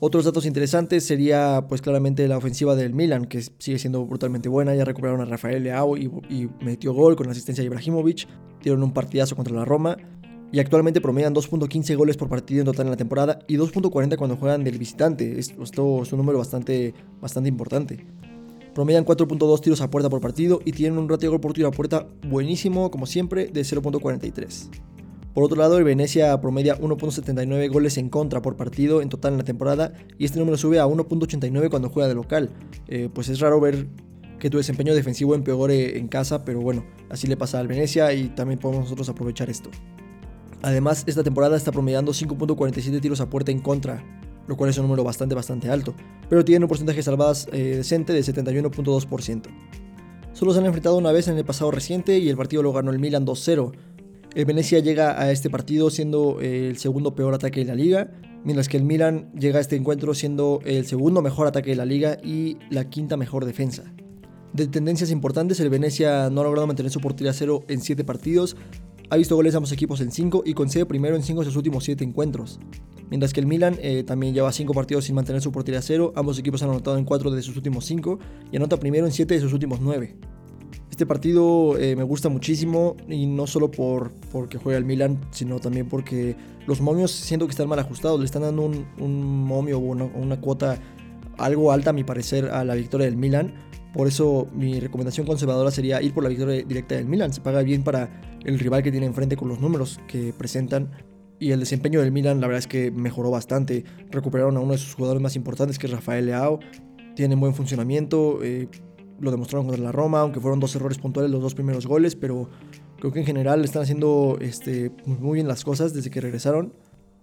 Otros 0.00 0.24
datos 0.24 0.46
interesantes 0.46 1.04
sería 1.04 1.64
pues 1.68 1.82
claramente 1.82 2.28
la 2.28 2.38
ofensiva 2.38 2.76
del 2.76 2.94
Milan, 2.94 3.24
que 3.24 3.42
sigue 3.58 3.78
siendo 3.78 4.06
brutalmente 4.06 4.48
buena, 4.48 4.74
ya 4.74 4.84
recuperaron 4.84 5.20
a 5.20 5.24
Rafael 5.24 5.64
Leao 5.64 5.96
y, 5.96 6.04
y 6.30 6.48
metió 6.60 6.92
gol 6.92 7.16
con 7.16 7.26
la 7.26 7.32
asistencia 7.32 7.62
de 7.62 7.66
Ibrahimovic, 7.66 8.28
dieron 8.62 8.82
un 8.84 8.92
partidazo 8.92 9.34
contra 9.34 9.54
la 9.54 9.64
Roma, 9.64 9.96
y 10.50 10.60
actualmente 10.60 11.00
promedian 11.00 11.34
2.15 11.34 11.96
goles 11.96 12.16
por 12.16 12.28
partido 12.28 12.60
en 12.60 12.66
total 12.66 12.86
en 12.86 12.90
la 12.90 12.96
temporada 12.96 13.40
y 13.48 13.56
2.40 13.56 14.16
cuando 14.16 14.36
juegan 14.36 14.64
del 14.64 14.78
visitante. 14.78 15.38
Esto 15.38 16.02
es 16.02 16.12
un 16.12 16.18
número 16.18 16.38
bastante, 16.38 16.94
bastante 17.20 17.48
importante. 17.48 18.06
Promedian 18.74 19.04
4.2 19.04 19.60
tiros 19.60 19.80
a 19.80 19.90
puerta 19.90 20.08
por 20.08 20.20
partido 20.20 20.60
y 20.64 20.72
tienen 20.72 20.98
un 20.98 21.08
ratio 21.08 21.28
de 21.28 21.30
gol 21.30 21.40
por 21.40 21.52
tiro 21.52 21.68
a 21.68 21.72
puerta 21.72 22.06
buenísimo, 22.26 22.90
como 22.90 23.06
siempre, 23.06 23.46
de 23.46 23.62
0.43. 23.62 24.68
Por 25.34 25.44
otro 25.44 25.56
lado, 25.56 25.78
el 25.78 25.84
Venecia 25.84 26.40
promedia 26.40 26.78
1.79 26.78 27.70
goles 27.70 27.96
en 27.96 28.08
contra 28.08 28.42
por 28.42 28.56
partido 28.56 29.02
en 29.02 29.08
total 29.08 29.32
en 29.34 29.38
la 29.38 29.44
temporada 29.44 29.92
y 30.18 30.24
este 30.24 30.38
número 30.38 30.56
sube 30.56 30.80
a 30.80 30.86
1.89 30.86 31.70
cuando 31.70 31.90
juega 31.90 32.08
de 32.08 32.14
local. 32.14 32.50
Eh, 32.88 33.08
pues 33.12 33.28
es 33.28 33.38
raro 33.38 33.60
ver 33.60 33.86
que 34.38 34.50
tu 34.50 34.56
desempeño 34.56 34.94
defensivo 34.94 35.34
empeore 35.34 35.98
en 35.98 36.08
casa, 36.08 36.44
pero 36.44 36.60
bueno, 36.60 36.84
así 37.10 37.26
le 37.26 37.36
pasa 37.36 37.58
al 37.60 37.68
Venecia 37.68 38.12
y 38.12 38.28
también 38.28 38.58
podemos 38.58 38.84
nosotros 38.84 39.08
aprovechar 39.08 39.50
esto. 39.50 39.70
Además, 40.62 41.04
esta 41.06 41.22
temporada 41.22 41.56
está 41.56 41.70
promediando 41.70 42.12
5.47 42.12 43.00
tiros 43.00 43.20
a 43.20 43.30
puerta 43.30 43.52
en 43.52 43.60
contra, 43.60 44.02
lo 44.48 44.56
cual 44.56 44.70
es 44.70 44.78
un 44.78 44.84
número 44.84 45.04
bastante 45.04 45.34
bastante 45.34 45.70
alto, 45.70 45.94
pero 46.28 46.44
tiene 46.44 46.64
un 46.64 46.68
porcentaje 46.68 46.96
de 46.96 47.02
salvadas 47.04 47.46
eh, 47.52 47.76
decente 47.76 48.12
de 48.12 48.20
71.2%. 48.20 49.42
Solo 50.32 50.52
se 50.52 50.58
han 50.58 50.66
enfrentado 50.66 50.96
una 50.96 51.12
vez 51.12 51.28
en 51.28 51.36
el 51.36 51.44
pasado 51.44 51.70
reciente 51.70 52.18
y 52.18 52.28
el 52.28 52.36
partido 52.36 52.62
lo 52.62 52.72
ganó 52.72 52.90
el 52.90 52.98
Milan 52.98 53.26
2-0. 53.26 53.72
El 54.34 54.44
Venecia 54.44 54.78
llega 54.78 55.20
a 55.20 55.30
este 55.30 55.50
partido 55.50 55.90
siendo 55.90 56.40
eh, 56.40 56.68
el 56.68 56.78
segundo 56.78 57.14
peor 57.14 57.34
ataque 57.34 57.60
de 57.60 57.66
la 57.66 57.74
liga, 57.74 58.10
mientras 58.44 58.68
que 58.68 58.76
el 58.76 58.84
Milan 58.84 59.30
llega 59.34 59.58
a 59.58 59.60
este 59.60 59.76
encuentro 59.76 60.14
siendo 60.14 60.60
el 60.64 60.86
segundo 60.86 61.22
mejor 61.22 61.46
ataque 61.46 61.70
de 61.70 61.76
la 61.76 61.84
liga 61.84 62.18
y 62.22 62.56
la 62.70 62.88
quinta 62.88 63.16
mejor 63.16 63.44
defensa. 63.44 63.92
De 64.52 64.66
tendencias 64.66 65.10
importantes, 65.10 65.60
el 65.60 65.68
Venecia 65.68 66.30
no 66.30 66.40
ha 66.40 66.44
logrado 66.44 66.66
mantener 66.66 66.90
su 66.90 67.00
portería 67.00 67.32
a 67.32 67.34
cero 67.34 67.64
en 67.68 67.80
7 67.80 68.04
partidos, 68.04 68.56
ha 69.10 69.16
visto 69.16 69.36
goles 69.36 69.52
de 69.52 69.56
ambos 69.58 69.72
equipos 69.72 70.00
en 70.00 70.10
5 70.10 70.42
y 70.46 70.54
concede 70.54 70.86
primero 70.86 71.16
en 71.16 71.22
5 71.22 71.40
de 71.40 71.46
sus 71.46 71.56
últimos 71.56 71.84
7 71.84 72.04
encuentros. 72.04 72.60
Mientras 73.10 73.32
que 73.32 73.40
el 73.40 73.46
Milan 73.46 73.76
eh, 73.80 74.04
también 74.04 74.34
lleva 74.34 74.52
5 74.52 74.72
partidos 74.74 75.04
sin 75.04 75.14
mantener 75.14 75.40
su 75.40 75.52
portería 75.52 75.78
a 75.78 75.82
cero, 75.82 76.12
ambos 76.16 76.38
equipos 76.38 76.62
han 76.62 76.70
anotado 76.70 76.98
en 76.98 77.04
4 77.04 77.30
de 77.30 77.42
sus 77.42 77.56
últimos 77.56 77.84
5 77.86 78.18
y 78.52 78.56
anota 78.56 78.78
primero 78.78 79.06
en 79.06 79.12
7 79.12 79.34
de 79.34 79.40
sus 79.40 79.52
últimos 79.52 79.80
9. 79.80 80.16
Este 80.90 81.06
partido 81.06 81.78
eh, 81.78 81.94
me 81.96 82.02
gusta 82.02 82.28
muchísimo 82.28 82.96
y 83.08 83.26
no 83.26 83.46
solo 83.46 83.70
por 83.70 84.10
porque 84.32 84.58
juega 84.58 84.78
el 84.78 84.84
Milan, 84.84 85.20
sino 85.30 85.60
también 85.60 85.88
porque 85.88 86.36
los 86.66 86.80
momios 86.80 87.12
siento 87.12 87.46
que 87.46 87.52
están 87.52 87.68
mal 87.68 87.78
ajustados, 87.78 88.18
le 88.18 88.26
están 88.26 88.42
dando 88.42 88.62
un, 88.98 89.46
momio 89.46 89.78
o 89.78 89.80
una, 89.80 90.04
una 90.04 90.40
cuota 90.40 90.78
algo 91.38 91.70
alta 91.72 91.90
a 91.90 91.92
mi 91.92 92.04
parecer 92.04 92.46
a 92.46 92.64
la 92.64 92.74
victoria 92.74 93.06
del 93.06 93.16
Milan 93.16 93.54
por 93.92 94.06
eso 94.06 94.48
mi 94.54 94.80
recomendación 94.80 95.26
conservadora 95.26 95.70
sería 95.70 96.02
ir 96.02 96.12
por 96.12 96.22
la 96.22 96.28
victoria 96.28 96.62
directa 96.62 96.94
del 96.94 97.06
Milan. 97.06 97.32
Se 97.32 97.40
paga 97.40 97.62
bien 97.62 97.82
para 97.82 98.08
el 98.44 98.58
rival 98.58 98.82
que 98.82 98.90
tiene 98.90 99.06
enfrente 99.06 99.36
con 99.36 99.48
los 99.48 99.60
números 99.60 99.98
que 100.06 100.32
presentan. 100.32 100.90
Y 101.40 101.52
el 101.52 101.60
desempeño 101.60 102.00
del 102.00 102.12
Milan 102.12 102.40
la 102.40 102.46
verdad 102.46 102.58
es 102.58 102.66
que 102.66 102.90
mejoró 102.90 103.30
bastante. 103.30 103.84
Recuperaron 104.10 104.56
a 104.56 104.60
uno 104.60 104.72
de 104.72 104.78
sus 104.78 104.94
jugadores 104.94 105.22
más 105.22 105.36
importantes 105.36 105.78
que 105.78 105.86
es 105.86 105.92
Rafael 105.92 106.26
Leao. 106.26 106.58
Tienen 107.14 107.38
buen 107.38 107.54
funcionamiento. 107.54 108.40
Eh, 108.42 108.68
lo 109.20 109.30
demostraron 109.30 109.66
contra 109.66 109.82
la 109.82 109.92
Roma, 109.92 110.20
aunque 110.20 110.40
fueron 110.40 110.60
dos 110.60 110.74
errores 110.74 110.98
puntuales 110.98 111.30
los 111.30 111.42
dos 111.42 111.54
primeros 111.54 111.86
goles. 111.86 112.16
Pero 112.16 112.48
creo 112.98 113.12
que 113.12 113.20
en 113.20 113.26
general 113.26 113.64
están 113.64 113.82
haciendo 113.82 114.36
este, 114.40 114.90
muy 115.06 115.36
bien 115.36 115.48
las 115.48 115.64
cosas 115.64 115.94
desde 115.94 116.10
que 116.10 116.20
regresaron. 116.20 116.72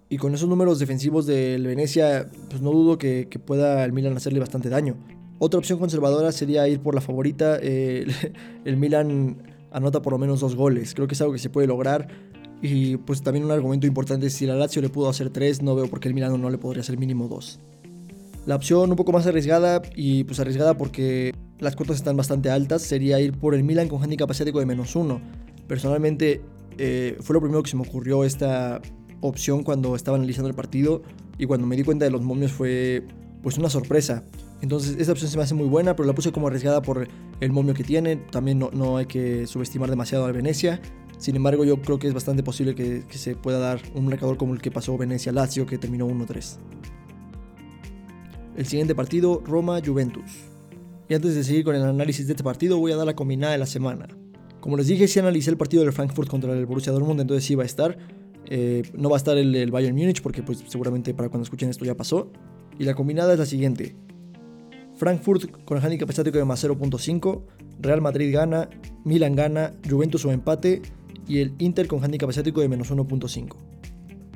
Y 0.08 0.18
con 0.18 0.34
esos 0.34 0.48
números 0.48 0.78
defensivos 0.78 1.26
del 1.26 1.66
Venecia, 1.66 2.30
pues 2.48 2.62
no 2.62 2.70
dudo 2.70 2.96
que, 2.96 3.28
pueda 3.44 3.84
el 3.84 3.92
Milan 3.92 4.16
hacerle 4.16 4.38
bastante 4.38 4.68
daño. 4.68 4.96
Otra 5.38 5.58
opción 5.58 5.78
conservadora 5.78 6.32
sería 6.32 6.66
ir 6.68 6.80
por 6.80 6.94
la 6.94 7.00
favorita. 7.00 7.58
Eh, 7.60 8.06
el 8.64 8.76
Milan 8.76 9.42
anota 9.72 10.00
por 10.00 10.12
lo 10.12 10.18
menos 10.18 10.40
dos 10.40 10.54
goles. 10.54 10.94
Creo 10.94 11.08
que 11.08 11.14
es 11.14 11.20
algo 11.20 11.32
que 11.32 11.38
se 11.38 11.50
puede 11.50 11.66
lograr. 11.66 12.08
Y 12.62 12.96
pues 12.96 13.22
también 13.22 13.44
un 13.44 13.50
argumento 13.50 13.86
importante 13.86 14.30
si 14.30 14.46
la 14.46 14.54
Lazio 14.54 14.80
le 14.82 14.88
pudo 14.88 15.08
hacer 15.08 15.30
tres, 15.30 15.62
no 15.62 15.74
veo 15.74 15.88
por 15.88 16.00
qué 16.00 16.08
el 16.08 16.14
Milan 16.14 16.40
no 16.40 16.50
le 16.50 16.58
podría 16.58 16.80
hacer 16.80 16.98
mínimo 16.98 17.28
dos. 17.28 17.60
La 18.46 18.54
opción 18.54 18.90
un 18.90 18.96
poco 18.96 19.12
más 19.12 19.26
arriesgada 19.26 19.82
y 19.94 20.24
pues 20.24 20.38
arriesgada 20.38 20.76
porque 20.78 21.34
las 21.58 21.74
cuotas 21.74 21.96
están 21.96 22.16
bastante 22.16 22.50
altas 22.50 22.82
sería 22.82 23.20
ir 23.20 23.32
por 23.32 23.54
el 23.54 23.64
Milan 23.64 23.88
con 23.88 24.02
handicap 24.02 24.30
asiático 24.30 24.60
de 24.60 24.66
menos 24.66 24.94
uno. 24.94 25.20
Personalmente 25.66 26.40
eh, 26.78 27.16
fue 27.20 27.34
lo 27.34 27.40
primero 27.40 27.62
que 27.62 27.70
se 27.70 27.76
me 27.76 27.82
ocurrió 27.82 28.24
esta 28.24 28.80
opción 29.20 29.62
cuando 29.62 29.96
estaba 29.96 30.16
analizando 30.16 30.48
el 30.48 30.54
partido 30.54 31.02
y 31.38 31.46
cuando 31.46 31.66
me 31.66 31.76
di 31.76 31.82
cuenta 31.82 32.04
de 32.04 32.10
los 32.10 32.22
momios 32.22 32.52
fue 32.52 33.04
pues 33.42 33.58
una 33.58 33.68
sorpresa. 33.68 34.24
Entonces 34.62 34.96
esta 34.98 35.12
opción 35.12 35.30
se 35.30 35.36
me 35.36 35.42
hace 35.42 35.54
muy 35.54 35.68
buena, 35.68 35.96
pero 35.96 36.06
la 36.06 36.14
puse 36.14 36.32
como 36.32 36.48
arriesgada 36.48 36.82
por 36.82 37.08
el 37.40 37.52
momio 37.52 37.74
que 37.74 37.84
tiene. 37.84 38.16
También 38.16 38.58
no, 38.58 38.96
hay 38.96 39.06
que 39.06 39.46
subestimar 39.46 39.90
demasiado 39.90 40.24
a 40.24 40.32
Venecia. 40.32 40.80
Sin 41.18 41.34
embargo, 41.34 41.64
yo 41.64 41.80
creo 41.80 41.98
que 41.98 42.08
es 42.08 42.14
bastante 42.14 42.42
posible 42.42 42.74
que, 42.74 43.04
se 43.10 43.34
pueda 43.36 43.58
dar 43.58 43.80
un 43.94 44.06
marcador 44.06 44.36
como 44.36 44.54
el 44.54 44.60
que 44.60 44.70
pasó 44.70 44.98
Venecia-Lazio, 44.98 45.66
que 45.66 45.78
terminó 45.78 46.06
1-3. 46.06 46.58
El 48.56 48.66
siguiente 48.66 48.94
partido, 48.94 49.42
Roma-Juventus. 49.44 50.30
Y 51.08 51.14
antes 51.14 51.34
de 51.34 51.44
seguir 51.44 51.64
con 51.64 51.74
el 51.74 51.82
análisis 51.82 52.26
de 52.26 52.34
este 52.34 52.44
partido, 52.44 52.78
voy 52.78 52.92
a 52.92 52.96
dar 52.96 53.06
la 53.06 53.14
combinada 53.14 53.52
de 53.52 53.58
la 53.58 53.66
semana. 53.66 54.08
Como 54.60 54.76
les 54.76 54.88
dije, 54.88 55.08
sí 55.08 55.18
analicé 55.18 55.50
el 55.50 55.56
partido 55.56 55.84
del 55.84 55.92
Frankfurt 55.92 56.28
contra 56.28 56.52
el 56.52 56.66
Borussia 56.66 56.92
Dortmund, 56.92 57.20
entonces 57.20 57.44
sí 57.44 57.54
va 57.54 57.62
a 57.62 57.66
estar. 57.66 57.96
Eh, 58.48 58.82
no 58.94 59.08
va 59.08 59.16
a 59.16 59.18
estar 59.18 59.36
el, 59.36 59.70
Bayern 59.70 59.96
Múnich 59.96 60.22
porque 60.22 60.42
pues 60.42 60.62
seguramente 60.68 61.14
para 61.14 61.28
cuando 61.28 61.44
escuchen 61.44 61.70
esto 61.70 61.84
ya 61.84 61.96
pasó. 61.96 62.30
Y 62.78 62.84
la 62.84 62.94
combinada 62.94 63.32
es 63.32 63.38
la 63.38 63.46
siguiente. 63.46 63.96
Frankfurt 64.94 65.64
con 65.64 65.78
el 65.78 65.84
handicap 65.84 66.08
estático 66.10 66.38
de 66.38 66.44
más 66.44 66.64
0.5, 66.64 67.42
Real 67.80 68.00
Madrid 68.00 68.32
gana, 68.34 68.68
Milan 69.04 69.36
gana, 69.36 69.74
Juventus 69.88 70.24
o 70.24 70.32
empate 70.32 70.82
y 71.26 71.38
el 71.38 71.54
Inter 71.58 71.86
con 71.86 72.02
handicap 72.02 72.30
estático 72.30 72.60
de 72.60 72.68
menos 72.68 72.90
1.5. 72.90 73.56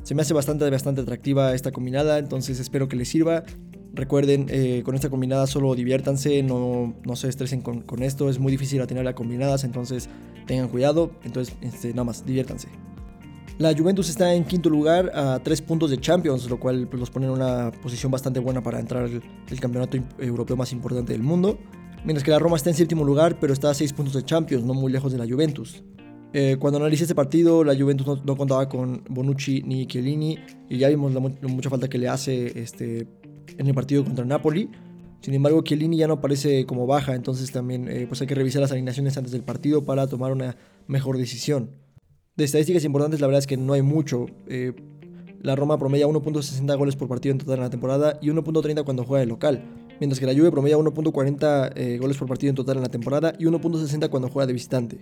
Se 0.02 0.14
me 0.14 0.23
hace 0.23 0.35
bastante, 0.35 0.68
bastante 0.68 1.02
atractiva 1.02 1.54
esta 1.54 1.73
combinada, 1.73 2.18
entonces 2.18 2.59
espero 2.59 2.88
que 2.88 2.97
les 2.97 3.09
sirva. 3.09 3.44
Recuerden, 3.92 4.47
eh, 4.49 4.82
con 4.85 4.94
esta 4.94 5.11
combinada 5.11 5.47
solo 5.47 5.75
diviértanse, 5.75 6.42
no, 6.42 6.94
no 7.04 7.16
se 7.16 7.28
estresen 7.28 7.61
con, 7.61 8.02
esto, 8.02 8.30
es 8.30 8.38
muy 8.38 8.52
difícil 8.52 8.78
las 8.78 9.14
combinadas, 9.14 9.64
entonces 9.64 10.09
tengan 10.47 10.68
cuidado, 10.68 11.11
entonces 11.25 11.56
este, 11.61 11.90
nada 11.90 12.04
más, 12.04 12.25
diviértanse. 12.25 12.68
La 13.59 13.76
Juventus 13.76 14.09
está 14.09 14.32
en 14.32 14.44
quinto 14.44 14.70
lugar 14.70 15.12
a 15.14 15.38
tres 15.40 15.61
puntos 15.61 15.90
de 15.90 16.00
Champions, 16.00 16.49
lo 16.49 16.59
cual 16.59 16.88
pues, 16.88 16.99
los 16.99 17.11
pone 17.11 17.26
en 17.26 17.32
una 17.32 17.70
posición 17.82 18.11
bastante 18.11 18.40
buena 18.40 18.62
para 18.62 18.80
entrar 18.80 19.04
al 19.04 19.61
campeonato 19.61 19.99
europeo 20.18 20.56
más 20.56 20.73
importante 20.73 21.12
del 21.12 21.23
mundo. 21.23 21.59
Mientras 22.04 22.25
que 22.25 22.30
la 22.30 22.38
Roma 22.38 22.56
está 22.56 22.70
en 22.70 22.76
séptimo 22.76 23.04
lugar, 23.04 23.38
pero 23.38 23.52
está 23.52 23.68
a 23.68 23.75
seis 23.75 23.92
puntos 23.92 24.14
de 24.14 24.25
Champions, 24.25 24.64
no 24.64 24.73
muy 24.73 24.90
lejos 24.90 25.12
de 25.12 25.18
la 25.18 25.26
Juventus. 25.26 25.82
Eh, 26.32 26.56
cuando 26.60 26.78
analicé 26.78 27.04
este 27.04 27.14
partido, 27.14 27.64
la 27.64 27.76
Juventus 27.76 28.22
no, 28.25 28.37
contaba 28.37 28.68
con 28.68 29.02
Bonucci 29.08 29.62
ni 29.62 29.87
Chiellini 29.87 30.38
y 30.68 30.78
ya 30.78 30.88
vimos 30.88 31.12
la, 31.12 31.20
mucha 31.20 31.70
falta 31.70 31.88
que 31.88 31.99
le 31.99 32.08
hace 32.08 32.60
este, 32.60 33.08
en 33.58 33.66
el 33.66 33.75
partido 33.75 34.04
contra 34.04 34.25
Napoli. 34.25 34.70
Sin 35.22 35.34
embargo, 35.34 35.62
Chiellini 35.62 35.99
ya 35.99 36.06
no 36.06 36.14
aparece 36.14 36.64
como 36.66 36.87
baja, 36.87 37.14
entonces 37.14 37.50
también 37.50 37.88
eh, 37.88 38.06
pues 38.08 38.20
hay 38.20 38.26
que 38.26 38.34
revisar 38.34 38.62
las 38.62 38.72
alineaciones 38.72 39.16
antes 39.18 39.32
del 39.32 39.42
partido 39.42 39.84
para 39.84 40.06
tomar 40.06 40.32
una 40.32 40.56
mejor 40.87 41.18
decisión. 41.18 41.70
De 42.37 42.44
estadísticas 42.44 42.84
importantes, 42.84 43.20
la 43.20 43.26
verdad 43.26 43.40
es 43.40 43.46
que 43.46 43.56
no 43.56 43.75
hay 43.75 43.82
mucho. 43.82 44.26
Eh, 44.46 44.72
la 45.42 45.56
Roma 45.56 45.78
promedia 45.78 46.06
1.60 46.06 46.76
goles 46.78 46.96
por 46.96 47.08
partido 47.08 47.32
en 47.32 47.38
total 47.38 47.56
en 47.56 47.62
la 47.62 47.70
temporada 47.70 48.18
y 48.22 48.28
1.30 48.28 48.84
cuando 48.84 49.04
juega 49.04 49.20
de 49.20 49.26
local. 49.26 49.64
mientras 49.99 50.20
que 50.20 50.26
la 50.26 50.34
Juve 50.34 50.50
promedia 50.50 50.78
1.40 50.78 51.72
eh, 51.75 51.99
goles 51.99 52.16
por 52.16 52.28
partido 52.28 52.50
en 52.50 52.56
total 52.56 52.76
en 52.76 52.82
la 52.82 52.88
temporada 52.88 53.34
y 53.38 53.44
1.60 53.44 54.08
cuando 54.08 54.28
juega 54.28 54.46
de 54.46 54.52
visitante. 54.52 54.99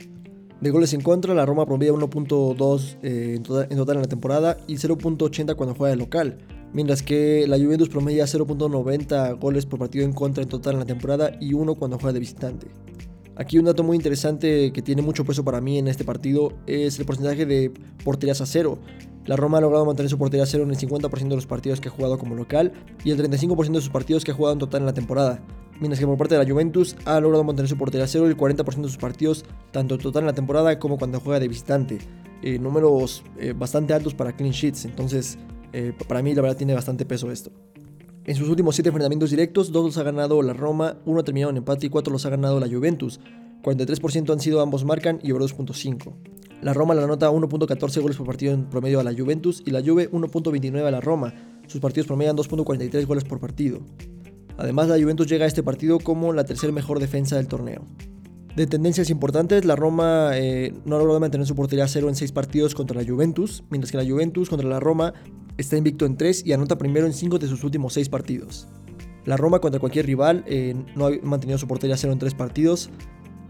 De 0.61 0.71
goles 0.71 0.93
en 0.93 1.03
contra, 1.03 1.35
la 1.35 1.47
Roma 1.47 1.67
promedia 1.67 1.93
1.2 1.93 2.99
eh, 3.03 3.35
en, 3.37 3.43
total, 3.45 3.69
en 3.71 3.77
total 3.77 3.97
en 3.97 4.03
la 4.03 4.09
temporada 4.09 4.57
y 4.67 4.75
0.80 4.75 5.55
cuando 5.55 5.77
juega 5.77 5.91
de 5.91 5.97
local, 5.97 6.39
mientras 6.73 7.03
que 7.03 7.47
la 7.47 7.57
Juventus 7.57 7.89
promedia 7.89 8.25
0.90 8.25 9.39
goles 9.39 9.67
por 9.67 9.79
partido 9.79 10.05
en 10.05 10.13
contra 10.13 10.43
en 10.43 10.49
total 10.49 10.75
en 10.75 10.81
la 10.81 10.87
temporada 10.87 11.31
y 11.41 11.55
1 11.55 11.77
cuando 11.77 11.97
juega 11.99 12.13
de 12.13 12.21
visitante. 12.21 12.67
Aquí 13.37 13.57
un 13.57 13.67
dato 13.67 13.85
muy 13.85 13.95
interesante 13.95 14.73
que 14.73 14.83
tiene 14.83 15.01
mucho 15.01 15.25
peso 15.25 15.45
para 15.45 15.61
mí 15.61 15.79
en 15.79 15.87
este 15.87 16.03
partido 16.03 16.55
es 16.67 16.99
el 16.99 17.07
porcentaje 17.07 17.47
de 17.47 17.73
porterías 18.03 18.41
a 18.41 18.47
cero. 18.47 18.81
La 19.27 19.37
Roma 19.37 19.59
ha 19.59 19.61
logrado 19.61 19.87
mantener 19.87 20.11
su 20.11 20.19
portería 20.19 20.43
a 20.43 20.47
cero 20.47 20.65
en 20.65 20.71
el 20.71 20.77
50% 20.77 21.29
de 21.29 21.37
los 21.37 21.47
partidos 21.47 21.81
que 21.81 21.89
ha 21.89 21.93
jugado 21.93 22.19
como 22.19 22.35
local 22.35 22.73
y 23.05 23.13
el 23.13 23.23
35% 23.23 23.75
de 23.75 23.81
sus 23.81 23.91
partidos 23.91 24.25
que 24.25 24.33
ha 24.33 24.35
jugado 24.35 24.55
en 24.55 24.59
total 24.59 24.81
en 24.81 24.87
la 24.87 24.93
temporada. 24.93 25.41
Mientras 25.81 26.01
que 26.01 26.07
por 26.07 26.19
parte 26.19 26.37
de 26.37 26.45
la 26.45 26.51
Juventus 26.51 26.97
ha 27.05 27.21
logrado 27.21 27.45
mantener 27.45 27.69
su 27.69 27.77
portería 27.77 28.05
a 28.05 28.09
cero 28.09 28.27
el 28.27 28.37
40% 28.37 28.83
de 28.83 28.89
sus 28.89 28.97
partidos, 28.97 29.45
tanto 29.71 29.97
total 29.97 30.23
en 30.23 30.27
la 30.27 30.33
temporada 30.33 30.79
como 30.79 30.99
cuando 30.99 31.21
juega 31.21 31.39
de 31.39 31.49
visitante. 31.49 31.99
Eh, 32.43 32.59
números 32.59 33.25
eh, 33.39 33.53
bastante 33.57 33.95
altos 33.95 34.15
para 34.15 34.33
clean 34.35 34.53
sheets, 34.53 34.85
entonces 34.85 35.39
eh, 35.73 35.93
para 36.07 36.23
mí 36.23 36.35
la 36.35 36.43
verdad 36.43 36.57
tiene 36.57 36.75
bastante 36.75 37.05
peso 37.05 37.31
esto. 37.31 37.51
En 38.25 38.35
sus 38.35 38.49
últimos 38.49 38.75
7 38.75 38.89
enfrentamientos 38.89 39.31
directos, 39.31 39.73
2 39.73 39.85
los 39.85 39.99
ha 39.99 40.03
ganado 40.03 40.43
la 40.43 40.53
Roma, 40.53 40.99
1 41.07 41.21
ha 41.21 41.25
terminado 41.25 41.51
en 41.51 41.57
empate 41.59 41.87
y 41.87 41.91
4 41.91 42.13
los 42.13 42.27
ha 42.27 42.31
ganado 42.31 42.61
la 42.61 42.69
Juventus. 42.69 43.21
43% 43.63 44.33
han 44.33 44.41
sido 44.41 44.61
ambos 44.61 44.85
marcan 44.85 45.19
y 45.23 45.33
over 45.33 45.43
2.5. 45.43 46.13
La 46.61 46.75
Roma 46.75 46.95
la 46.95 47.05
anota 47.05 47.31
1.14 47.31 48.03
goles 48.03 48.17
por 48.17 48.27
partido 48.27 48.53
en 48.53 48.67
promedio 48.67 49.01
a 49.01 49.05
la 49.05 49.15
Juventus 49.15 49.63
y 49.65 49.71
la 49.71 49.81
Juve 49.81 50.11
1.29 50.11 50.85
a 50.85 50.91
la 50.91 51.01
Roma. 51.01 51.33
Sus 51.69 51.81
partidos 51.81 52.07
promedian 52.07 52.37
2.43 52.37 53.07
goles 53.07 53.25
por 53.25 53.41
partido. 53.41 53.81
Además, 54.59 54.89
la 54.89 55.01
Juventus 55.01 55.29
llega 55.29 55.45
a 55.45 55.49
este 55.49 55.63
partido 55.63 55.99
como 55.99 56.33
la 56.33 56.45
tercer 56.45 56.73
mejor 56.73 56.99
defensa 56.99 57.37
del 57.37 57.47
torneo. 57.47 57.87
De 58.57 58.67
tendencias 58.67 59.09
importantes, 59.09 59.65
la 59.65 59.77
Roma 59.77 60.33
eh, 60.35 60.75
no 60.85 60.97
ha 60.97 60.99
logrado 60.99 61.21
mantener 61.21 61.47
su 61.47 61.55
portería 61.55 61.85
a 61.85 61.89
cero 61.89 62.09
en 62.09 62.17
6 62.17 62.33
partidos 62.33 62.75
contra 62.75 63.01
la 63.01 63.09
Juventus, 63.09 63.63
mientras 63.71 63.93
que 63.93 63.99
la 63.99 64.05
Juventus 64.05 64.51
contra 64.51 64.69
la 64.69 64.81
Roma 64.81 65.15
está 65.59 65.77
invicto 65.77 66.07
en 66.07 66.17
3 66.17 66.45
y 66.45 66.53
anota 66.53 66.77
primero 66.77 67.07
en 67.07 67.13
5 67.13 67.39
de 67.39 67.47
sus 67.47 67.63
últimos 67.63 67.93
6 67.93 68.09
partidos. 68.09 68.67
La 69.25 69.37
Roma 69.37 69.61
contra 69.61 69.79
cualquier 69.79 70.07
rival 70.07 70.43
eh, 70.49 70.75
no 70.97 71.07
ha 71.07 71.11
mantenido 71.23 71.57
su 71.59 71.69
portería 71.69 71.97
cero 71.97 72.13
en 72.13 72.19
3 72.19 72.35
partidos, 72.35 72.91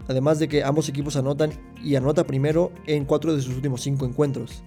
además 0.07 0.37
de 0.37 0.47
que 0.47 0.63
ambos 0.63 0.89
equipos 0.89 1.15
anotan 1.15 1.51
y 1.83 1.95
anota 1.95 2.25
primero 2.25 2.71
en 2.85 3.05
4 3.05 3.35
de 3.35 3.41
sus 3.41 3.55
últimos 3.55 3.81
5 3.81 4.05
encuentros. 4.05 4.63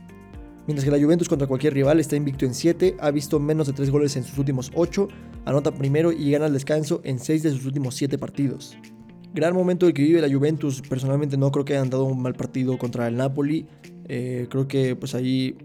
Mientras 0.66 0.84
que 0.84 0.90
la 0.90 1.02
Juventus 1.02 1.28
contra 1.28 1.46
cualquier 1.46 1.74
rival 1.74 2.00
está 2.00 2.16
invicto 2.16 2.44
en 2.44 2.54
7, 2.54 2.96
ha 3.00 3.10
visto 3.10 3.40
menos 3.40 3.66
de 3.66 3.72
3 3.72 3.90
goles 3.90 4.16
en 4.16 4.24
sus 4.24 4.38
últimos 4.38 4.70
8, 4.74 5.08
anota 5.44 5.72
primero 5.72 6.12
y 6.12 6.30
gana 6.30 6.46
el 6.46 6.52
descanso 6.52 7.00
en 7.04 7.18
6 7.18 7.42
de 7.42 7.50
sus 7.50 7.66
últimos 7.66 7.94
7 7.96 8.18
partidos. 8.18 8.76
Gran 9.34 9.54
momento 9.54 9.86
el 9.86 9.94
que 9.94 10.02
vive 10.02 10.20
la 10.20 10.32
Juventus, 10.32 10.82
personalmente 10.82 11.36
no 11.36 11.50
creo 11.50 11.64
que 11.64 11.74
hayan 11.74 11.90
dado 11.90 12.04
un 12.04 12.22
mal 12.22 12.34
partido 12.34 12.78
contra 12.78 13.08
el 13.08 13.16
Napoli, 13.16 13.66
eh, 14.08 14.46
creo 14.50 14.68
que 14.68 14.94
pues 14.94 15.14
ahí 15.14 15.56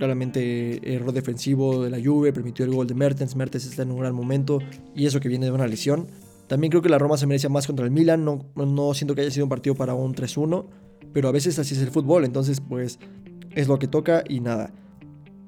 Claramente 0.00 0.94
error 0.94 1.12
defensivo 1.12 1.84
de 1.84 1.90
la 1.90 1.98
Juve, 2.02 2.32
permitió 2.32 2.64
el 2.64 2.72
gol 2.72 2.86
de 2.86 2.94
Mertens, 2.94 3.36
Mertens 3.36 3.66
está 3.66 3.82
en 3.82 3.90
un 3.90 3.98
gran 3.98 4.14
momento 4.14 4.58
y 4.96 5.04
eso 5.04 5.20
que 5.20 5.28
viene 5.28 5.44
de 5.44 5.52
una 5.52 5.66
lesión. 5.66 6.06
También 6.46 6.70
creo 6.70 6.80
que 6.80 6.88
la 6.88 6.98
Roma 6.98 7.18
se 7.18 7.26
merecía 7.26 7.50
más 7.50 7.66
contra 7.66 7.84
el 7.84 7.90
Milan, 7.90 8.24
no, 8.24 8.46
no 8.56 8.94
siento 8.94 9.14
que 9.14 9.20
haya 9.20 9.30
sido 9.30 9.44
un 9.44 9.50
partido 9.50 9.74
para 9.74 9.92
un 9.92 10.14
3-1, 10.14 10.64
pero 11.12 11.28
a 11.28 11.32
veces 11.32 11.58
así 11.58 11.74
es 11.74 11.82
el 11.82 11.90
fútbol, 11.90 12.24
entonces 12.24 12.62
pues 12.62 12.98
es 13.54 13.68
lo 13.68 13.78
que 13.78 13.88
toca 13.88 14.24
y 14.28 14.40
nada. 14.40 14.72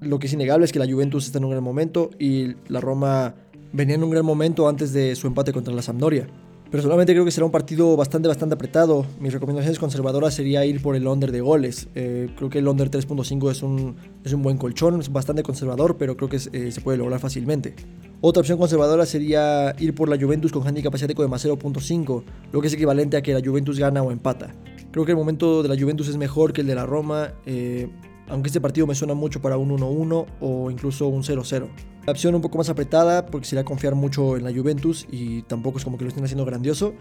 Lo 0.00 0.18
que 0.18 0.26
es 0.26 0.32
innegable 0.32 0.64
es 0.64 0.72
que 0.72 0.78
la 0.78 0.90
Juventus 0.90 1.26
está 1.26 1.38
en 1.38 1.44
un 1.44 1.50
gran 1.50 1.62
momento 1.62 2.10
y 2.18 2.54
la 2.68 2.80
Roma 2.80 3.34
venía 3.72 3.94
en 3.94 4.04
un 4.04 4.10
gran 4.10 4.24
momento 4.24 4.68
antes 4.68 4.92
de 4.92 5.14
su 5.14 5.26
empate 5.26 5.52
contra 5.52 5.72
la 5.72 5.82
Sampdoria. 5.82 6.28
Personalmente 6.72 7.12
creo 7.12 7.26
que 7.26 7.30
será 7.30 7.44
un 7.44 7.52
partido 7.52 7.94
bastante, 7.98 8.28
bastante 8.28 8.54
apretado. 8.54 9.04
Mis 9.20 9.34
recomendaciones 9.34 9.78
conservadoras 9.78 10.32
sería 10.32 10.64
ir 10.64 10.80
por 10.80 10.96
el 10.96 11.06
under 11.06 11.30
de 11.30 11.42
goles. 11.42 11.88
Eh, 11.94 12.30
creo 12.34 12.48
que 12.48 12.60
el 12.60 12.66
under 12.66 12.90
3.5 12.90 13.50
es 13.50 13.62
un, 13.62 13.96
es 14.24 14.32
un 14.32 14.42
buen 14.42 14.56
colchón, 14.56 14.98
es 14.98 15.12
bastante 15.12 15.42
conservador, 15.42 15.98
pero 15.98 16.16
creo 16.16 16.30
que 16.30 16.36
eh, 16.36 16.72
se 16.72 16.80
puede 16.80 16.96
lograr 16.96 17.20
fácilmente. 17.20 17.74
Otra 18.22 18.40
opción 18.40 18.56
conservadora 18.56 19.04
sería 19.04 19.74
ir 19.80 19.94
por 19.94 20.08
la 20.08 20.16
Juventus 20.18 20.50
con 20.50 20.66
handicap 20.66 20.94
asiático 20.94 21.20
de 21.20 21.28
más 21.28 21.44
0.5, 21.44 22.22
lo 22.52 22.60
que 22.62 22.68
es 22.68 22.72
equivalente 22.72 23.18
a 23.18 23.22
que 23.22 23.34
la 23.34 23.42
Juventus 23.44 23.78
gana 23.78 24.02
o 24.02 24.10
empata. 24.10 24.54
Creo 24.92 25.04
que 25.04 25.12
el 25.12 25.16
momento 25.16 25.62
de 25.62 25.68
la 25.68 25.80
Juventus 25.80 26.08
es 26.08 26.16
mejor 26.16 26.52
que 26.52 26.60
el 26.60 26.66
de 26.66 26.74
la 26.74 26.86
Roma. 26.86 27.32
Eh, 27.46 27.88
aunque 28.28 28.48
este 28.48 28.60
partido 28.60 28.86
me 28.86 28.94
suena 28.94 29.14
mucho 29.14 29.40
para 29.40 29.56
un 29.56 29.70
1-1 29.70 30.26
o 30.40 30.70
incluso 30.70 31.08
un 31.08 31.22
0-0. 31.22 31.68
La 32.06 32.12
opción 32.12 32.34
un 32.34 32.40
poco 32.40 32.58
más 32.58 32.68
apretada, 32.68 33.26
porque 33.26 33.46
sería 33.46 33.64
confiar 33.64 33.94
mucho 33.94 34.36
en 34.36 34.44
la 34.44 34.52
Juventus 34.52 35.06
y 35.10 35.42
tampoco 35.42 35.78
es 35.78 35.84
como 35.84 35.98
que 35.98 36.04
lo 36.04 36.08
estén 36.08 36.24
haciendo 36.24 36.44
grandioso, 36.44 36.94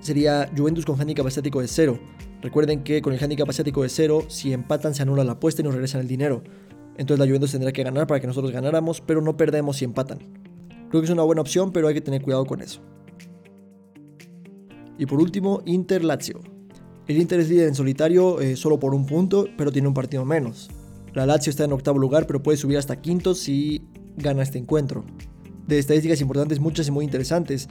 sería 0.00 0.50
Juventus 0.56 0.84
con 0.84 1.00
handicap 1.00 1.26
asiático 1.26 1.60
de 1.60 1.68
0. 1.68 1.98
Recuerden 2.42 2.82
que 2.82 3.00
con 3.02 3.12
el 3.12 3.22
handicap 3.22 3.48
asiático 3.48 3.82
de 3.82 3.88
0, 3.88 4.24
si 4.28 4.52
empatan 4.52 4.94
se 4.94 5.02
anula 5.02 5.24
la 5.24 5.32
apuesta 5.32 5.62
y 5.62 5.64
nos 5.64 5.74
regresan 5.74 6.00
el 6.00 6.08
dinero. 6.08 6.42
Entonces 6.96 7.18
la 7.18 7.26
Juventus 7.26 7.52
tendrá 7.52 7.72
que 7.72 7.82
ganar 7.82 8.06
para 8.06 8.20
que 8.20 8.26
nosotros 8.26 8.52
ganáramos, 8.52 9.00
pero 9.00 9.20
no 9.20 9.36
perdemos 9.36 9.78
si 9.78 9.84
empatan. 9.84 10.18
Creo 10.90 11.00
que 11.00 11.06
es 11.06 11.10
una 11.10 11.22
buena 11.22 11.40
opción, 11.40 11.72
pero 11.72 11.88
hay 11.88 11.94
que 11.94 12.00
tener 12.00 12.22
cuidado 12.22 12.44
con 12.44 12.60
eso. 12.60 12.80
Y 14.98 15.06
por 15.06 15.20
último, 15.20 15.62
Inter-Lazio. 15.64 16.40
El 17.06 17.18
Inter 17.18 17.38
es 17.40 17.50
líder 17.50 17.68
en 17.68 17.74
solitario 17.74 18.40
eh, 18.40 18.56
solo 18.56 18.78
por 18.78 18.94
un 18.94 19.04
punto, 19.04 19.46
pero 19.58 19.70
tiene 19.70 19.88
un 19.88 19.94
partido 19.94 20.24
menos. 20.24 20.70
La 21.12 21.26
Lazio 21.26 21.50
está 21.50 21.64
en 21.64 21.72
octavo 21.72 21.98
lugar, 21.98 22.26
pero 22.26 22.42
puede 22.42 22.56
subir 22.56 22.78
hasta 22.78 23.00
quinto 23.00 23.34
si 23.34 23.82
gana 24.16 24.42
este 24.42 24.58
encuentro. 24.58 25.04
De 25.66 25.78
estadísticas 25.78 26.20
importantes, 26.22 26.60
muchas 26.60 26.88
y 26.88 26.90
muy 26.90 27.04
interesantes. 27.04 27.68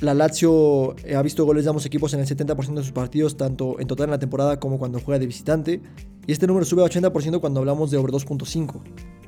La 0.00 0.14
Lazio 0.14 0.96
eh, 1.04 1.14
ha 1.14 1.22
visto 1.22 1.44
goles 1.44 1.62
de 1.62 1.70
ambos 1.70 1.86
equipos 1.86 2.12
en 2.14 2.20
el 2.20 2.26
70% 2.26 2.74
de 2.74 2.82
sus 2.82 2.90
partidos, 2.90 3.36
tanto 3.36 3.78
en 3.78 3.86
total 3.86 4.06
en 4.06 4.10
la 4.10 4.18
temporada 4.18 4.58
como 4.58 4.78
cuando 4.78 4.98
juega 5.00 5.20
de 5.20 5.26
visitante. 5.26 5.80
Y 6.26 6.32
este 6.32 6.48
número 6.48 6.66
sube 6.66 6.82
a 6.82 6.86
80% 6.86 7.40
cuando 7.40 7.60
hablamos 7.60 7.92
de 7.92 7.98
over 7.98 8.10
2.5. 8.10 8.80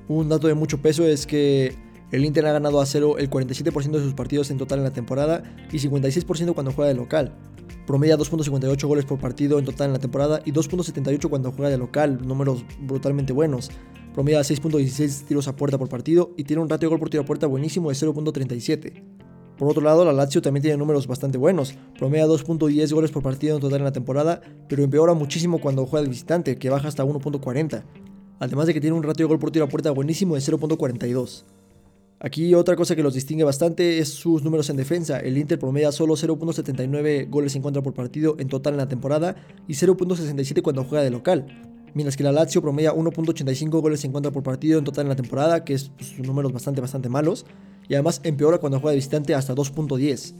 Un 0.08 0.28
dato 0.28 0.48
de 0.48 0.54
mucho 0.54 0.82
peso 0.82 1.06
es 1.06 1.26
que 1.26 1.76
el 2.10 2.24
Inter 2.24 2.46
ha 2.46 2.52
ganado 2.52 2.80
a 2.80 2.86
cero 2.86 3.18
el 3.18 3.30
47% 3.30 3.90
de 3.90 4.00
sus 4.00 4.14
partidos 4.14 4.50
en 4.50 4.58
total 4.58 4.80
en 4.80 4.84
la 4.84 4.92
temporada 4.92 5.44
y 5.72 5.78
56% 5.78 6.54
cuando 6.54 6.72
juega 6.72 6.88
de 6.88 6.94
local. 6.94 7.32
Promedia 7.86 8.16
2.58 8.16 8.86
goles 8.86 9.04
por 9.04 9.18
partido 9.18 9.58
en 9.58 9.64
total 9.64 9.88
en 9.88 9.92
la 9.92 9.98
temporada 9.98 10.40
y 10.44 10.52
2.78 10.52 11.28
cuando 11.28 11.52
juega 11.52 11.70
de 11.70 11.78
local, 11.78 12.26
números 12.26 12.64
brutalmente 12.80 13.32
buenos. 13.32 13.70
Promedia 14.14 14.40
6.16 14.40 15.26
tiros 15.26 15.48
a 15.48 15.56
puerta 15.56 15.76
por 15.76 15.88
partido 15.88 16.32
y 16.36 16.44
tiene 16.44 16.62
un 16.62 16.70
ratio 16.70 16.88
de 16.88 16.90
gol 16.90 17.00
por 17.00 17.10
tiro 17.10 17.24
a 17.24 17.26
puerta 17.26 17.46
buenísimo 17.46 17.90
de 17.90 17.96
0.37. 17.96 19.02
Por 19.58 19.68
otro 19.68 19.82
lado, 19.82 20.04
la 20.04 20.12
Lazio 20.12 20.42
también 20.42 20.62
tiene 20.62 20.78
números 20.78 21.06
bastante 21.06 21.38
buenos. 21.38 21.74
Promedia 21.98 22.26
2.10 22.26 22.92
goles 22.92 23.10
por 23.10 23.22
partido 23.22 23.56
en 23.56 23.60
total 23.60 23.78
en 23.78 23.84
la 23.84 23.92
temporada, 23.92 24.40
pero 24.68 24.82
empeora 24.82 25.14
muchísimo 25.14 25.60
cuando 25.60 25.86
juega 25.86 26.02
de 26.02 26.08
visitante, 26.08 26.56
que 26.56 26.70
baja 26.70 26.88
hasta 26.88 27.04
1.40. 27.04 27.84
Además 28.40 28.66
de 28.66 28.74
que 28.74 28.80
tiene 28.80 28.96
un 28.96 29.02
ratio 29.02 29.26
de 29.26 29.28
gol 29.28 29.38
por 29.38 29.50
tiro 29.50 29.64
a 29.64 29.68
puerta 29.68 29.90
buenísimo 29.90 30.34
de 30.34 30.40
0.42. 30.40 31.44
Aquí 32.20 32.54
otra 32.54 32.76
cosa 32.76 32.96
que 32.96 33.02
los 33.02 33.14
distingue 33.14 33.44
bastante 33.44 33.98
es 33.98 34.08
sus 34.08 34.42
números 34.42 34.70
en 34.70 34.76
defensa. 34.76 35.18
El 35.18 35.36
Inter 35.36 35.58
promedia 35.58 35.92
solo 35.92 36.14
0.79 36.14 37.28
goles 37.28 37.54
en 37.56 37.62
contra 37.62 37.82
por 37.82 37.92
partido 37.92 38.36
en 38.38 38.48
total 38.48 38.74
en 38.74 38.78
la 38.78 38.88
temporada 38.88 39.36
y 39.68 39.74
0.67 39.74 40.62
cuando 40.62 40.84
juega 40.84 41.04
de 41.04 41.10
local. 41.10 41.46
Mientras 41.92 42.16
que 42.16 42.24
la 42.24 42.32
Lazio 42.32 42.62
promedia 42.62 42.92
1.85 42.92 43.80
goles 43.80 44.04
en 44.04 44.12
contra 44.12 44.32
por 44.32 44.42
partido 44.42 44.78
en 44.78 44.84
total 44.84 45.04
en 45.04 45.10
la 45.10 45.16
temporada, 45.16 45.64
que 45.64 45.74
es 45.74 45.90
pues, 45.90 46.18
números 46.18 46.52
bastante 46.52 46.80
bastante 46.80 47.08
malos. 47.08 47.46
Y 47.88 47.94
además 47.94 48.20
empeora 48.24 48.58
cuando 48.58 48.80
juega 48.80 48.92
de 48.92 48.96
visitante 48.96 49.34
hasta 49.34 49.54
2.10. 49.54 50.34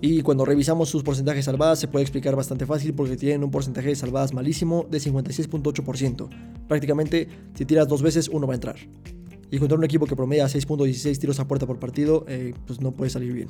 Y 0.00 0.22
cuando 0.22 0.44
revisamos 0.44 0.88
sus 0.88 1.02
porcentajes 1.02 1.44
salvadas 1.44 1.78
se 1.78 1.88
puede 1.88 2.02
explicar 2.02 2.36
bastante 2.36 2.66
fácil 2.66 2.94
porque 2.94 3.16
tienen 3.16 3.44
un 3.44 3.50
porcentaje 3.50 3.88
de 3.88 3.96
salvadas 3.96 4.34
malísimo 4.34 4.86
de 4.90 4.98
56.8%. 4.98 6.28
Prácticamente 6.68 7.28
si 7.54 7.64
tiras 7.64 7.88
dos 7.88 8.02
veces 8.02 8.28
uno 8.28 8.46
va 8.46 8.54
a 8.54 8.56
entrar. 8.56 8.76
Y 9.50 9.58
contra 9.58 9.78
un 9.78 9.84
equipo 9.84 10.06
que 10.06 10.16
promedia 10.16 10.46
6.16 10.46 11.18
tiros 11.18 11.38
a 11.40 11.46
puerta 11.46 11.66
por 11.66 11.78
partido, 11.78 12.24
eh, 12.28 12.54
pues 12.66 12.80
no 12.80 12.92
puede 12.92 13.10
salir 13.10 13.32
bien. 13.32 13.48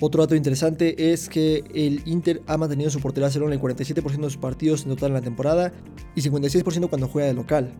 Otro 0.00 0.22
dato 0.22 0.36
interesante 0.36 1.12
es 1.12 1.28
que 1.28 1.64
el 1.74 2.02
Inter 2.04 2.42
ha 2.46 2.56
mantenido 2.56 2.88
su 2.88 3.00
portería 3.00 3.30
cero 3.30 3.46
en 3.46 3.52
el 3.52 3.60
47% 3.60 4.02
de 4.02 4.30
sus 4.30 4.36
partidos 4.36 4.84
en 4.84 4.90
total 4.90 5.08
en 5.08 5.14
la 5.14 5.22
temporada 5.22 5.72
y 6.14 6.20
56% 6.20 6.88
cuando 6.88 7.08
juega 7.08 7.26
de 7.26 7.34
local. 7.34 7.72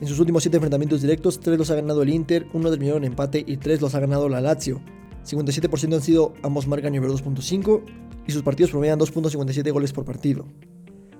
En 0.00 0.08
sus 0.08 0.18
últimos 0.18 0.42
7 0.42 0.56
enfrentamientos 0.56 1.00
directos, 1.00 1.38
3 1.38 1.56
los 1.56 1.70
ha 1.70 1.76
ganado 1.76 2.02
el 2.02 2.08
Inter, 2.08 2.46
1 2.52 2.70
terminó 2.70 2.96
en 2.96 3.04
empate 3.04 3.44
y 3.46 3.58
3 3.58 3.80
los 3.80 3.94
ha 3.94 4.00
ganado 4.00 4.28
la 4.28 4.40
Lazio. 4.40 4.80
57% 5.24 5.94
han 5.94 6.02
sido 6.02 6.34
ambos 6.42 6.66
marcan 6.66 6.92
nivel 6.92 7.12
2.5 7.12 7.82
y 8.26 8.32
sus 8.32 8.42
partidos 8.42 8.72
promedian 8.72 8.98
2.57 8.98 9.70
goles 9.72 9.92
por 9.92 10.04
partido. 10.04 10.46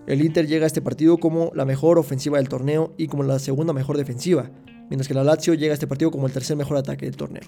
El 0.08 0.20
Inter 0.20 0.48
llega 0.48 0.64
a 0.64 0.66
este 0.66 0.82
partido 0.82 1.18
como 1.18 1.52
la 1.54 1.64
mejor 1.64 2.00
ofensiva 2.00 2.38
del 2.38 2.48
torneo 2.48 2.92
y 2.96 3.06
como 3.06 3.22
la 3.22 3.38
segunda 3.38 3.72
mejor 3.72 3.96
defensiva, 3.96 4.50
mientras 4.88 5.08
que 5.08 5.14
la 5.14 5.24
Lazio 5.24 5.54
llega 5.54 5.72
a 5.72 5.74
este 5.74 5.86
partido 5.86 6.10
como 6.10 6.26
el 6.26 6.32
tercer 6.32 6.56
mejor 6.56 6.76
ataque 6.76 7.06
del 7.06 7.16
torneo. 7.16 7.42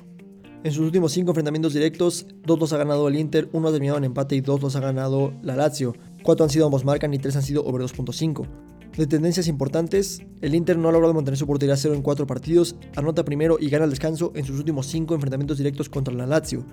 En 0.64 0.72
sus 0.72 0.86
últimos 0.86 1.12
5 1.12 1.30
enfrentamientos 1.30 1.74
directos, 1.74 2.26
2 2.46 2.58
los 2.58 2.72
ha 2.72 2.78
ganado 2.78 3.06
el 3.08 3.16
Inter, 3.16 3.50
1 3.52 3.68
ha 3.68 3.70
terminado 3.70 3.98
en 3.98 4.04
empate 4.04 4.34
y 4.34 4.40
2 4.40 4.62
los 4.62 4.76
ha 4.76 4.80
ganado 4.80 5.34
la 5.42 5.56
Lazio. 5.56 5.94
4 6.22 6.44
han 6.44 6.50
sido 6.50 6.64
ambos 6.64 6.86
marcan 6.86 7.12
y 7.12 7.18
3 7.18 7.36
han 7.36 7.42
sido 7.42 7.64
over 7.66 7.82
2.5. 7.82 8.48
De 8.96 9.06
tendencias 9.06 9.48
importantes, 9.48 10.22
el 10.40 10.54
Inter 10.54 10.78
no 10.78 10.88
ha 10.88 10.92
logrado 10.92 11.12
mantener 11.12 11.36
su 11.36 11.46
portería 11.46 11.76
cero 11.76 11.94
en 11.94 12.00
4 12.00 12.26
partidos, 12.26 12.76
anota 12.96 13.24
primero 13.24 13.58
y 13.60 13.68
gana 13.68 13.84
el 13.84 13.90
descanso 13.90 14.32
en 14.36 14.44
sus 14.44 14.58
últimos 14.58 14.86
5 14.86 15.14
enfrentamientos 15.14 15.58
directos 15.58 15.88
contra 15.88 16.14
la 16.14 16.26
Lazio. 16.26 16.64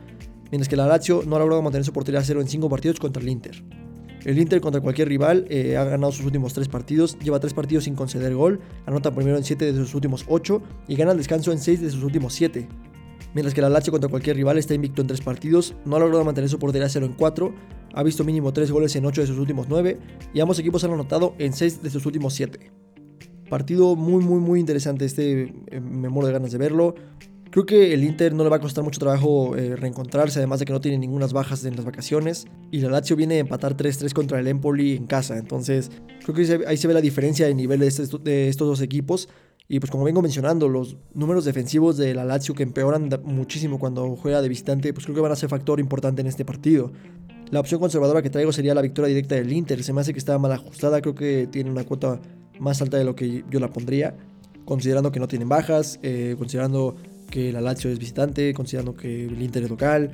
mientras 0.51 0.70
que 0.70 0.75
la 0.75 0.86
Lazio 0.86 1.24
no 1.25 1.36
ha 1.36 1.39
logrado 1.39 1.62
mantener 1.62 1.84
su 1.84 1.94
portería 1.94 2.24
cero 2.24 2.39
en 2.41 2.48
5 2.48 2.70
partidos 2.70 3.00
contra 3.00 3.24
el 3.24 3.30
Inter. 3.30 3.63
El 4.24 4.38
Inter 4.38 4.62
contra 4.62 4.82
cualquier 4.82 5.08
rival 5.08 5.46
eh, 5.50 5.78
ha 5.78 5.84
ganado 5.84 6.12
sus 6.12 6.25
últimos 6.25 6.54
3 6.54 6.68
partidos, 6.68 7.18
lleva 7.20 7.40
3 7.40 7.54
partidos 7.54 7.86
sin 7.86 7.96
conceder 7.96 8.36
gol, 8.36 8.60
anota 8.86 9.13
primero 9.13 9.38
en 9.38 9.44
7 9.44 9.72
de 9.72 9.74
sus 9.74 9.96
últimos 9.96 10.25
8 10.28 10.62
y 10.88 10.96
gana 10.96 11.12
el 11.12 11.18
descanso 11.18 11.51
en 11.51 11.60
6 11.60 11.82
de 11.82 11.90
sus 11.90 12.04
últimos 12.04 12.34
7. 12.34 12.68
Mientras 13.34 13.56
que 13.56 13.62
la 13.62 13.70
Lazio 13.70 13.92
contra 13.92 14.10
cualquier 14.10 14.36
rival 14.36 14.58
está 14.58 14.75
invicto 14.75 15.01
en 15.01 15.08
3 15.08 15.22
partidos, 15.22 15.75
no 15.86 15.96
ha 15.96 16.00
logrado 16.00 16.24
mantener 16.24 16.50
su 16.50 16.60
portería 16.60 16.86
a 16.86 16.90
0 16.90 17.08
en 17.08 17.13
4, 17.13 17.54
ha 17.94 18.04
visto 18.04 18.24
mínimo 18.24 18.54
3 18.54 18.72
goles 18.72 18.96
en 18.96 19.06
8 19.06 19.22
de 19.22 19.28
sus 19.28 19.40
últimos 19.40 19.68
9 19.70 19.98
y 20.34 20.40
ambos 20.40 20.60
equipos 20.60 20.84
han 20.84 20.92
anotado 20.92 21.34
en 21.40 21.54
6 21.54 21.82
de 21.82 21.90
sus 21.90 22.06
últimos 22.06 22.34
7. 22.36 22.72
Partido 23.50 23.96
muy 23.96 24.24
muy 24.24 24.40
muy 24.40 24.60
interesante 24.60 25.04
este, 25.06 25.54
eh, 25.68 25.80
me 25.82 26.10
muero 26.10 26.28
de 26.28 26.34
ganas 26.34 26.51
de 26.51 26.58
verlo. 26.58 26.96
Creo 27.51 27.65
que 27.65 27.93
el 27.93 28.05
Inter 28.05 28.34
no 28.34 28.46
le 28.46 28.50
va 28.50 28.55
a 28.55 28.60
costar 28.62 28.81
mucho 28.81 28.98
trabajo 28.98 29.58
eh, 29.58 29.75
reencontrarse, 29.75 30.39
además 30.39 30.60
de 30.60 30.65
que 30.65 30.72
no 30.72 30.79
tiene 30.79 30.98
ninguna 30.98 31.27
bajas 31.27 31.65
en 31.65 31.75
las 31.75 31.84
vacaciones. 31.84 32.48
Y 32.72 32.79
la 32.79 32.89
Lazio 32.89 33.17
viene 33.17 33.36
a 33.36 33.39
empatar 33.39 33.75
3-3 33.75 34.13
contra 34.13 34.39
el 34.39 34.48
Empoli 34.48 34.96
en 34.96 35.05
casa. 35.05 35.38
Entonces, 35.38 35.91
creo 36.24 36.34
que 36.34 36.65
ahí 36.65 36.77
se 36.77 36.88
ve 36.88 36.93
la 36.93 37.01
diferencia 37.01 37.46
de 37.46 37.53
nivel 37.53 37.81
de, 37.81 37.88
estos 37.88 38.67
dos 38.67 38.81
equipos. 38.81 39.27
Y 39.67 39.81
pues 39.81 39.91
como 39.91 40.05
vengo 40.05 40.22
mencionando, 40.22 40.70
los 40.70 40.96
números 41.13 41.43
defensivos 41.43 41.98
de 41.98 42.13
la 42.13 42.24
Lazio 42.24 42.55
que 42.55 42.63
empeoran 42.63 43.10
muchísimo 43.25 43.79
cuando 43.79 44.15
juega 44.15 44.41
de 44.41 44.48
visitante, 44.48 44.93
pues 44.93 45.05
creo 45.05 45.15
que 45.15 45.22
van 45.22 45.34
a 45.34 45.36
ser 45.36 45.50
factor 45.50 45.81
importante 45.81 46.22
en 46.22 46.27
este 46.27 46.46
partido. 46.46 46.93
La 47.50 47.60
opción 47.60 47.81
conservadora 47.81 48.22
que 48.22 48.29
traigo 48.29 48.53
sería 48.53 48.74
la 48.74 48.81
victoria 48.81 49.10
directa 49.10 49.36
del 49.36 49.51
Inter. 49.51 49.84
Se 49.84 49.91
me 49.91 50.00
hace 50.00 50.13
que 50.13 50.20
está 50.20 50.38
mal 50.38 50.53
ajustada, 50.53 51.01
creo 51.01 51.15
que 51.15 51.50
tiene 51.51 51.70
una 51.70 51.84
cuota 51.84 52.22
más 52.60 52.81
alta 52.81 52.96
de 52.96 53.03
lo 53.03 53.13
que 53.13 53.43
yo 53.50 53.60
la 53.60 53.74
pondría, 53.74 54.15
considerando 54.63 55.12
que 55.12 55.20
no 55.20 55.27
tienen 55.27 55.50
bajas, 55.50 56.00
eh, 56.01 56.36
considerando 56.38 56.96
que 57.32 57.52
la 57.52 57.62
Lazio 57.62 57.90
es 57.90 57.98
visitante, 57.98 58.54
considerando 58.54 58.94
que 58.94 59.26
el 59.26 59.42
Inter 59.42 59.64
es 59.64 59.70
local. 59.72 60.12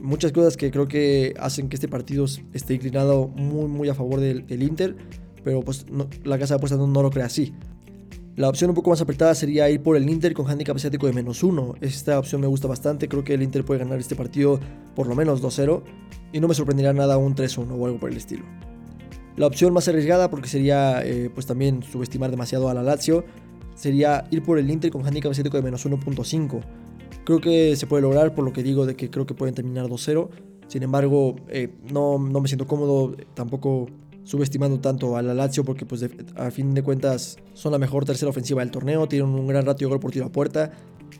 Muchas 0.00 0.32
cosas 0.32 0.56
que 0.56 0.72
creo 0.72 0.88
que 0.88 1.34
hacen 1.38 1.68
que 1.68 1.76
este 1.76 1.86
partido 1.86 2.24
esté 2.52 2.74
inclinado 2.74 3.28
muy, 3.28 3.66
muy 3.66 3.88
a 3.88 3.94
favor 3.94 4.18
del, 4.18 4.62
Inter, 4.62 4.96
pero 5.44 5.60
pues 5.60 5.86
la 6.24 6.38
casa 6.38 6.54
de 6.54 6.58
apuestas 6.58 6.80
no, 6.80 7.02
lo 7.02 7.10
cree 7.10 7.24
así. 7.24 7.54
La 8.34 8.48
opción 8.48 8.70
un 8.70 8.74
poco 8.74 8.90
más 8.90 9.00
apretada 9.00 9.32
sería 9.36 9.70
ir 9.70 9.80
por 9.80 9.96
el 9.96 10.10
Inter 10.10 10.34
con 10.34 10.50
handicap 10.50 10.74
asiático 10.74 11.06
de 11.06 11.12
menos 11.12 11.44
uno. 11.44 11.74
Esta 11.80 12.18
opción 12.18 12.40
me 12.40 12.48
gusta 12.48 12.66
bastante, 12.66 13.08
creo 13.08 13.22
que 13.22 13.34
el 13.34 13.42
Inter 13.44 13.64
puede 13.64 13.78
ganar 13.78 14.00
este 14.00 14.16
partido 14.16 14.58
por 14.96 15.06
lo 15.06 15.14
menos 15.14 15.40
2-0 15.40 15.84
y 16.32 16.40
no 16.40 16.48
me 16.48 16.54
sorprendería 16.54 16.92
nada 16.92 17.16
un 17.16 17.36
3-1 17.36 17.70
o 17.70 17.86
algo 17.86 18.00
por 18.00 18.10
el 18.10 18.16
estilo. 18.16 18.44
La 19.36 19.48
opción 19.48 19.72
más 19.72 19.88
arriesgada, 19.88 20.30
porque 20.30 20.48
sería 20.48 21.04
eh, 21.04 21.28
pues 21.32 21.46
también 21.46 21.82
subestimar 21.82 22.30
demasiado 22.30 22.68
a 22.68 22.74
la 22.74 22.82
Lazio, 22.82 23.24
sería 23.74 24.26
ir 24.30 24.42
por 24.42 24.58
el 24.58 24.70
Inter 24.70 24.90
con 24.90 25.06
handicap 25.06 25.32
asiático 25.32 25.56
de 25.56 25.62
menos 25.62 25.86
1.5. 25.86 26.60
Creo 27.24 27.40
que 27.40 27.76
se 27.76 27.86
puede 27.86 28.02
lograr 28.02 28.34
por 28.34 28.44
lo 28.44 28.52
que 28.52 28.62
digo 28.62 28.86
de 28.86 28.96
que 28.96 29.10
creo 29.10 29.26
que 29.26 29.34
pueden 29.34 29.54
terminar 29.54 29.86
2-0. 29.86 30.28
Sin 30.68 30.82
embargo, 30.82 31.36
eh, 31.48 31.74
no, 31.92 32.18
no, 32.18 32.40
me 32.40 32.48
siento 32.48 32.66
cómodo 32.66 33.16
tampoco 33.34 33.86
subestimando 34.24 34.80
tanto 34.80 35.16
a 35.16 35.22
la 35.22 35.34
Lazio 35.34 35.64
porque 35.64 35.84
pues 35.84 36.04
a 36.36 36.50
fin 36.50 36.74
de 36.74 36.82
cuentas 36.82 37.36
son 37.52 37.72
la 37.72 37.78
mejor 37.78 38.04
tercera 38.04 38.30
ofensiva 38.30 38.62
del 38.62 38.70
torneo, 38.70 39.06
tienen 39.06 39.28
un 39.28 39.46
gran 39.46 39.66
ratio 39.66 39.86
de 39.86 39.90
gol 39.90 40.00
por 40.00 40.10
tiro 40.10 40.24
a 40.24 40.32
puerta, 40.32 40.72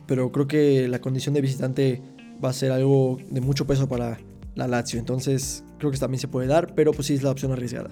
pero 0.07 0.31
creo 0.31 0.47
que 0.47 0.87
la 0.87 0.99
condición 0.99 1.35
de 1.35 1.41
visitante 1.41 2.01
va 2.43 2.49
a 2.49 2.53
ser 2.53 2.71
algo 2.71 3.17
de 3.29 3.41
mucho 3.41 3.67
peso 3.67 3.87
para 3.87 4.19
la 4.55 4.67
Lazio, 4.67 4.99
entonces 4.99 5.63
creo 5.77 5.91
que 5.91 5.99
también 5.99 6.19
se 6.19 6.27
puede 6.27 6.47
dar, 6.47 6.73
pero 6.73 6.93
pues 6.93 7.07
sí 7.07 7.13
es 7.13 7.21
la 7.21 7.29
opción 7.29 7.51
arriesgada. 7.51 7.91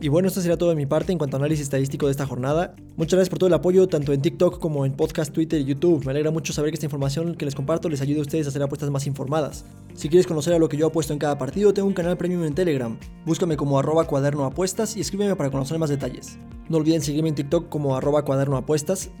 Y 0.00 0.08
bueno, 0.08 0.28
esto 0.28 0.40
sería 0.40 0.58
todo 0.58 0.70
de 0.70 0.76
mi 0.76 0.86
parte 0.86 1.12
en 1.12 1.18
cuanto 1.18 1.36
a 1.36 1.38
análisis 1.38 1.64
estadístico 1.64 2.06
de 2.06 2.12
esta 2.12 2.26
jornada. 2.26 2.74
Muchas 2.96 3.14
gracias 3.14 3.30
por 3.30 3.38
todo 3.38 3.48
el 3.48 3.54
apoyo, 3.54 3.86
tanto 3.88 4.12
en 4.12 4.20
TikTok 4.20 4.58
como 4.58 4.84
en 4.84 4.92
podcast, 4.92 5.32
Twitter 5.32 5.60
y 5.60 5.64
YouTube. 5.64 6.04
Me 6.04 6.10
alegra 6.10 6.30
mucho 6.30 6.52
saber 6.52 6.70
que 6.70 6.74
esta 6.74 6.86
información 6.86 7.34
que 7.36 7.44
les 7.44 7.54
comparto 7.54 7.88
les 7.88 8.00
ayude 8.00 8.18
a 8.18 8.22
ustedes 8.22 8.46
a 8.46 8.50
hacer 8.50 8.62
apuestas 8.62 8.90
más 8.90 9.06
informadas. 9.06 9.64
Si 9.94 10.08
quieres 10.08 10.26
conocer 10.26 10.52
a 10.52 10.58
lo 10.58 10.68
que 10.68 10.76
yo 10.76 10.88
apuesto 10.88 11.12
en 11.12 11.18
cada 11.18 11.38
partido, 11.38 11.72
tengo 11.72 11.88
un 11.88 11.94
canal 11.94 12.16
premium 12.16 12.44
en 12.44 12.54
Telegram. 12.54 12.98
Búscame 13.24 13.56
como 13.56 13.78
arroba 13.78 14.06
cuaderno 14.06 14.44
apuestas 14.44 14.96
y 14.96 15.00
escríbeme 15.00 15.36
para 15.36 15.50
conocer 15.50 15.78
más 15.78 15.90
detalles. 15.90 16.38
No 16.68 16.78
olviden 16.78 17.00
seguirme 17.00 17.28
en 17.28 17.34
TikTok 17.36 17.68
como 17.68 17.96
arroba 17.96 18.24
cuaderno 18.24 18.62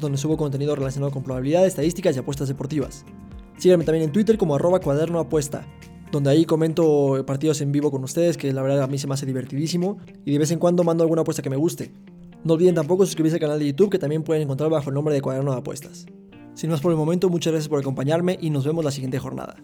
donde 0.00 0.18
subo 0.18 0.36
contenido 0.36 0.74
relacionado 0.74 1.12
con 1.12 1.22
probabilidades, 1.22 1.68
estadísticas 1.68 2.16
y 2.16 2.18
apuestas 2.18 2.48
deportivas. 2.48 3.04
Síganme 3.58 3.84
también 3.84 4.04
en 4.04 4.12
Twitter 4.12 4.36
como 4.36 4.56
arroba 4.56 4.80
cuaderno 4.80 5.20
donde 6.14 6.30
ahí 6.30 6.44
comento 6.44 7.24
partidos 7.26 7.60
en 7.60 7.72
vivo 7.72 7.90
con 7.90 8.04
ustedes, 8.04 8.36
que 8.36 8.52
la 8.52 8.62
verdad 8.62 8.82
a 8.82 8.86
mí 8.86 8.98
se 8.98 9.06
me 9.06 9.14
hace 9.14 9.26
divertidísimo, 9.26 9.98
y 10.24 10.32
de 10.32 10.38
vez 10.38 10.50
en 10.52 10.58
cuando 10.58 10.84
mando 10.84 11.02
alguna 11.02 11.22
apuesta 11.22 11.42
que 11.42 11.50
me 11.50 11.56
guste. 11.56 11.92
No 12.44 12.54
olviden 12.54 12.74
tampoco 12.74 13.04
suscribirse 13.04 13.36
al 13.36 13.40
canal 13.40 13.58
de 13.58 13.66
YouTube, 13.66 13.90
que 13.90 13.98
también 13.98 14.22
pueden 14.22 14.44
encontrar 14.44 14.70
bajo 14.70 14.90
el 14.90 14.94
nombre 14.94 15.12
de 15.14 15.20
Cuaderno 15.20 15.52
de 15.52 15.58
Apuestas. 15.58 16.06
Sin 16.54 16.70
más 16.70 16.80
por 16.80 16.92
el 16.92 16.98
momento, 16.98 17.28
muchas 17.28 17.52
gracias 17.52 17.68
por 17.68 17.80
acompañarme 17.80 18.38
y 18.40 18.50
nos 18.50 18.64
vemos 18.64 18.84
la 18.84 18.92
siguiente 18.92 19.18
jornada. 19.18 19.56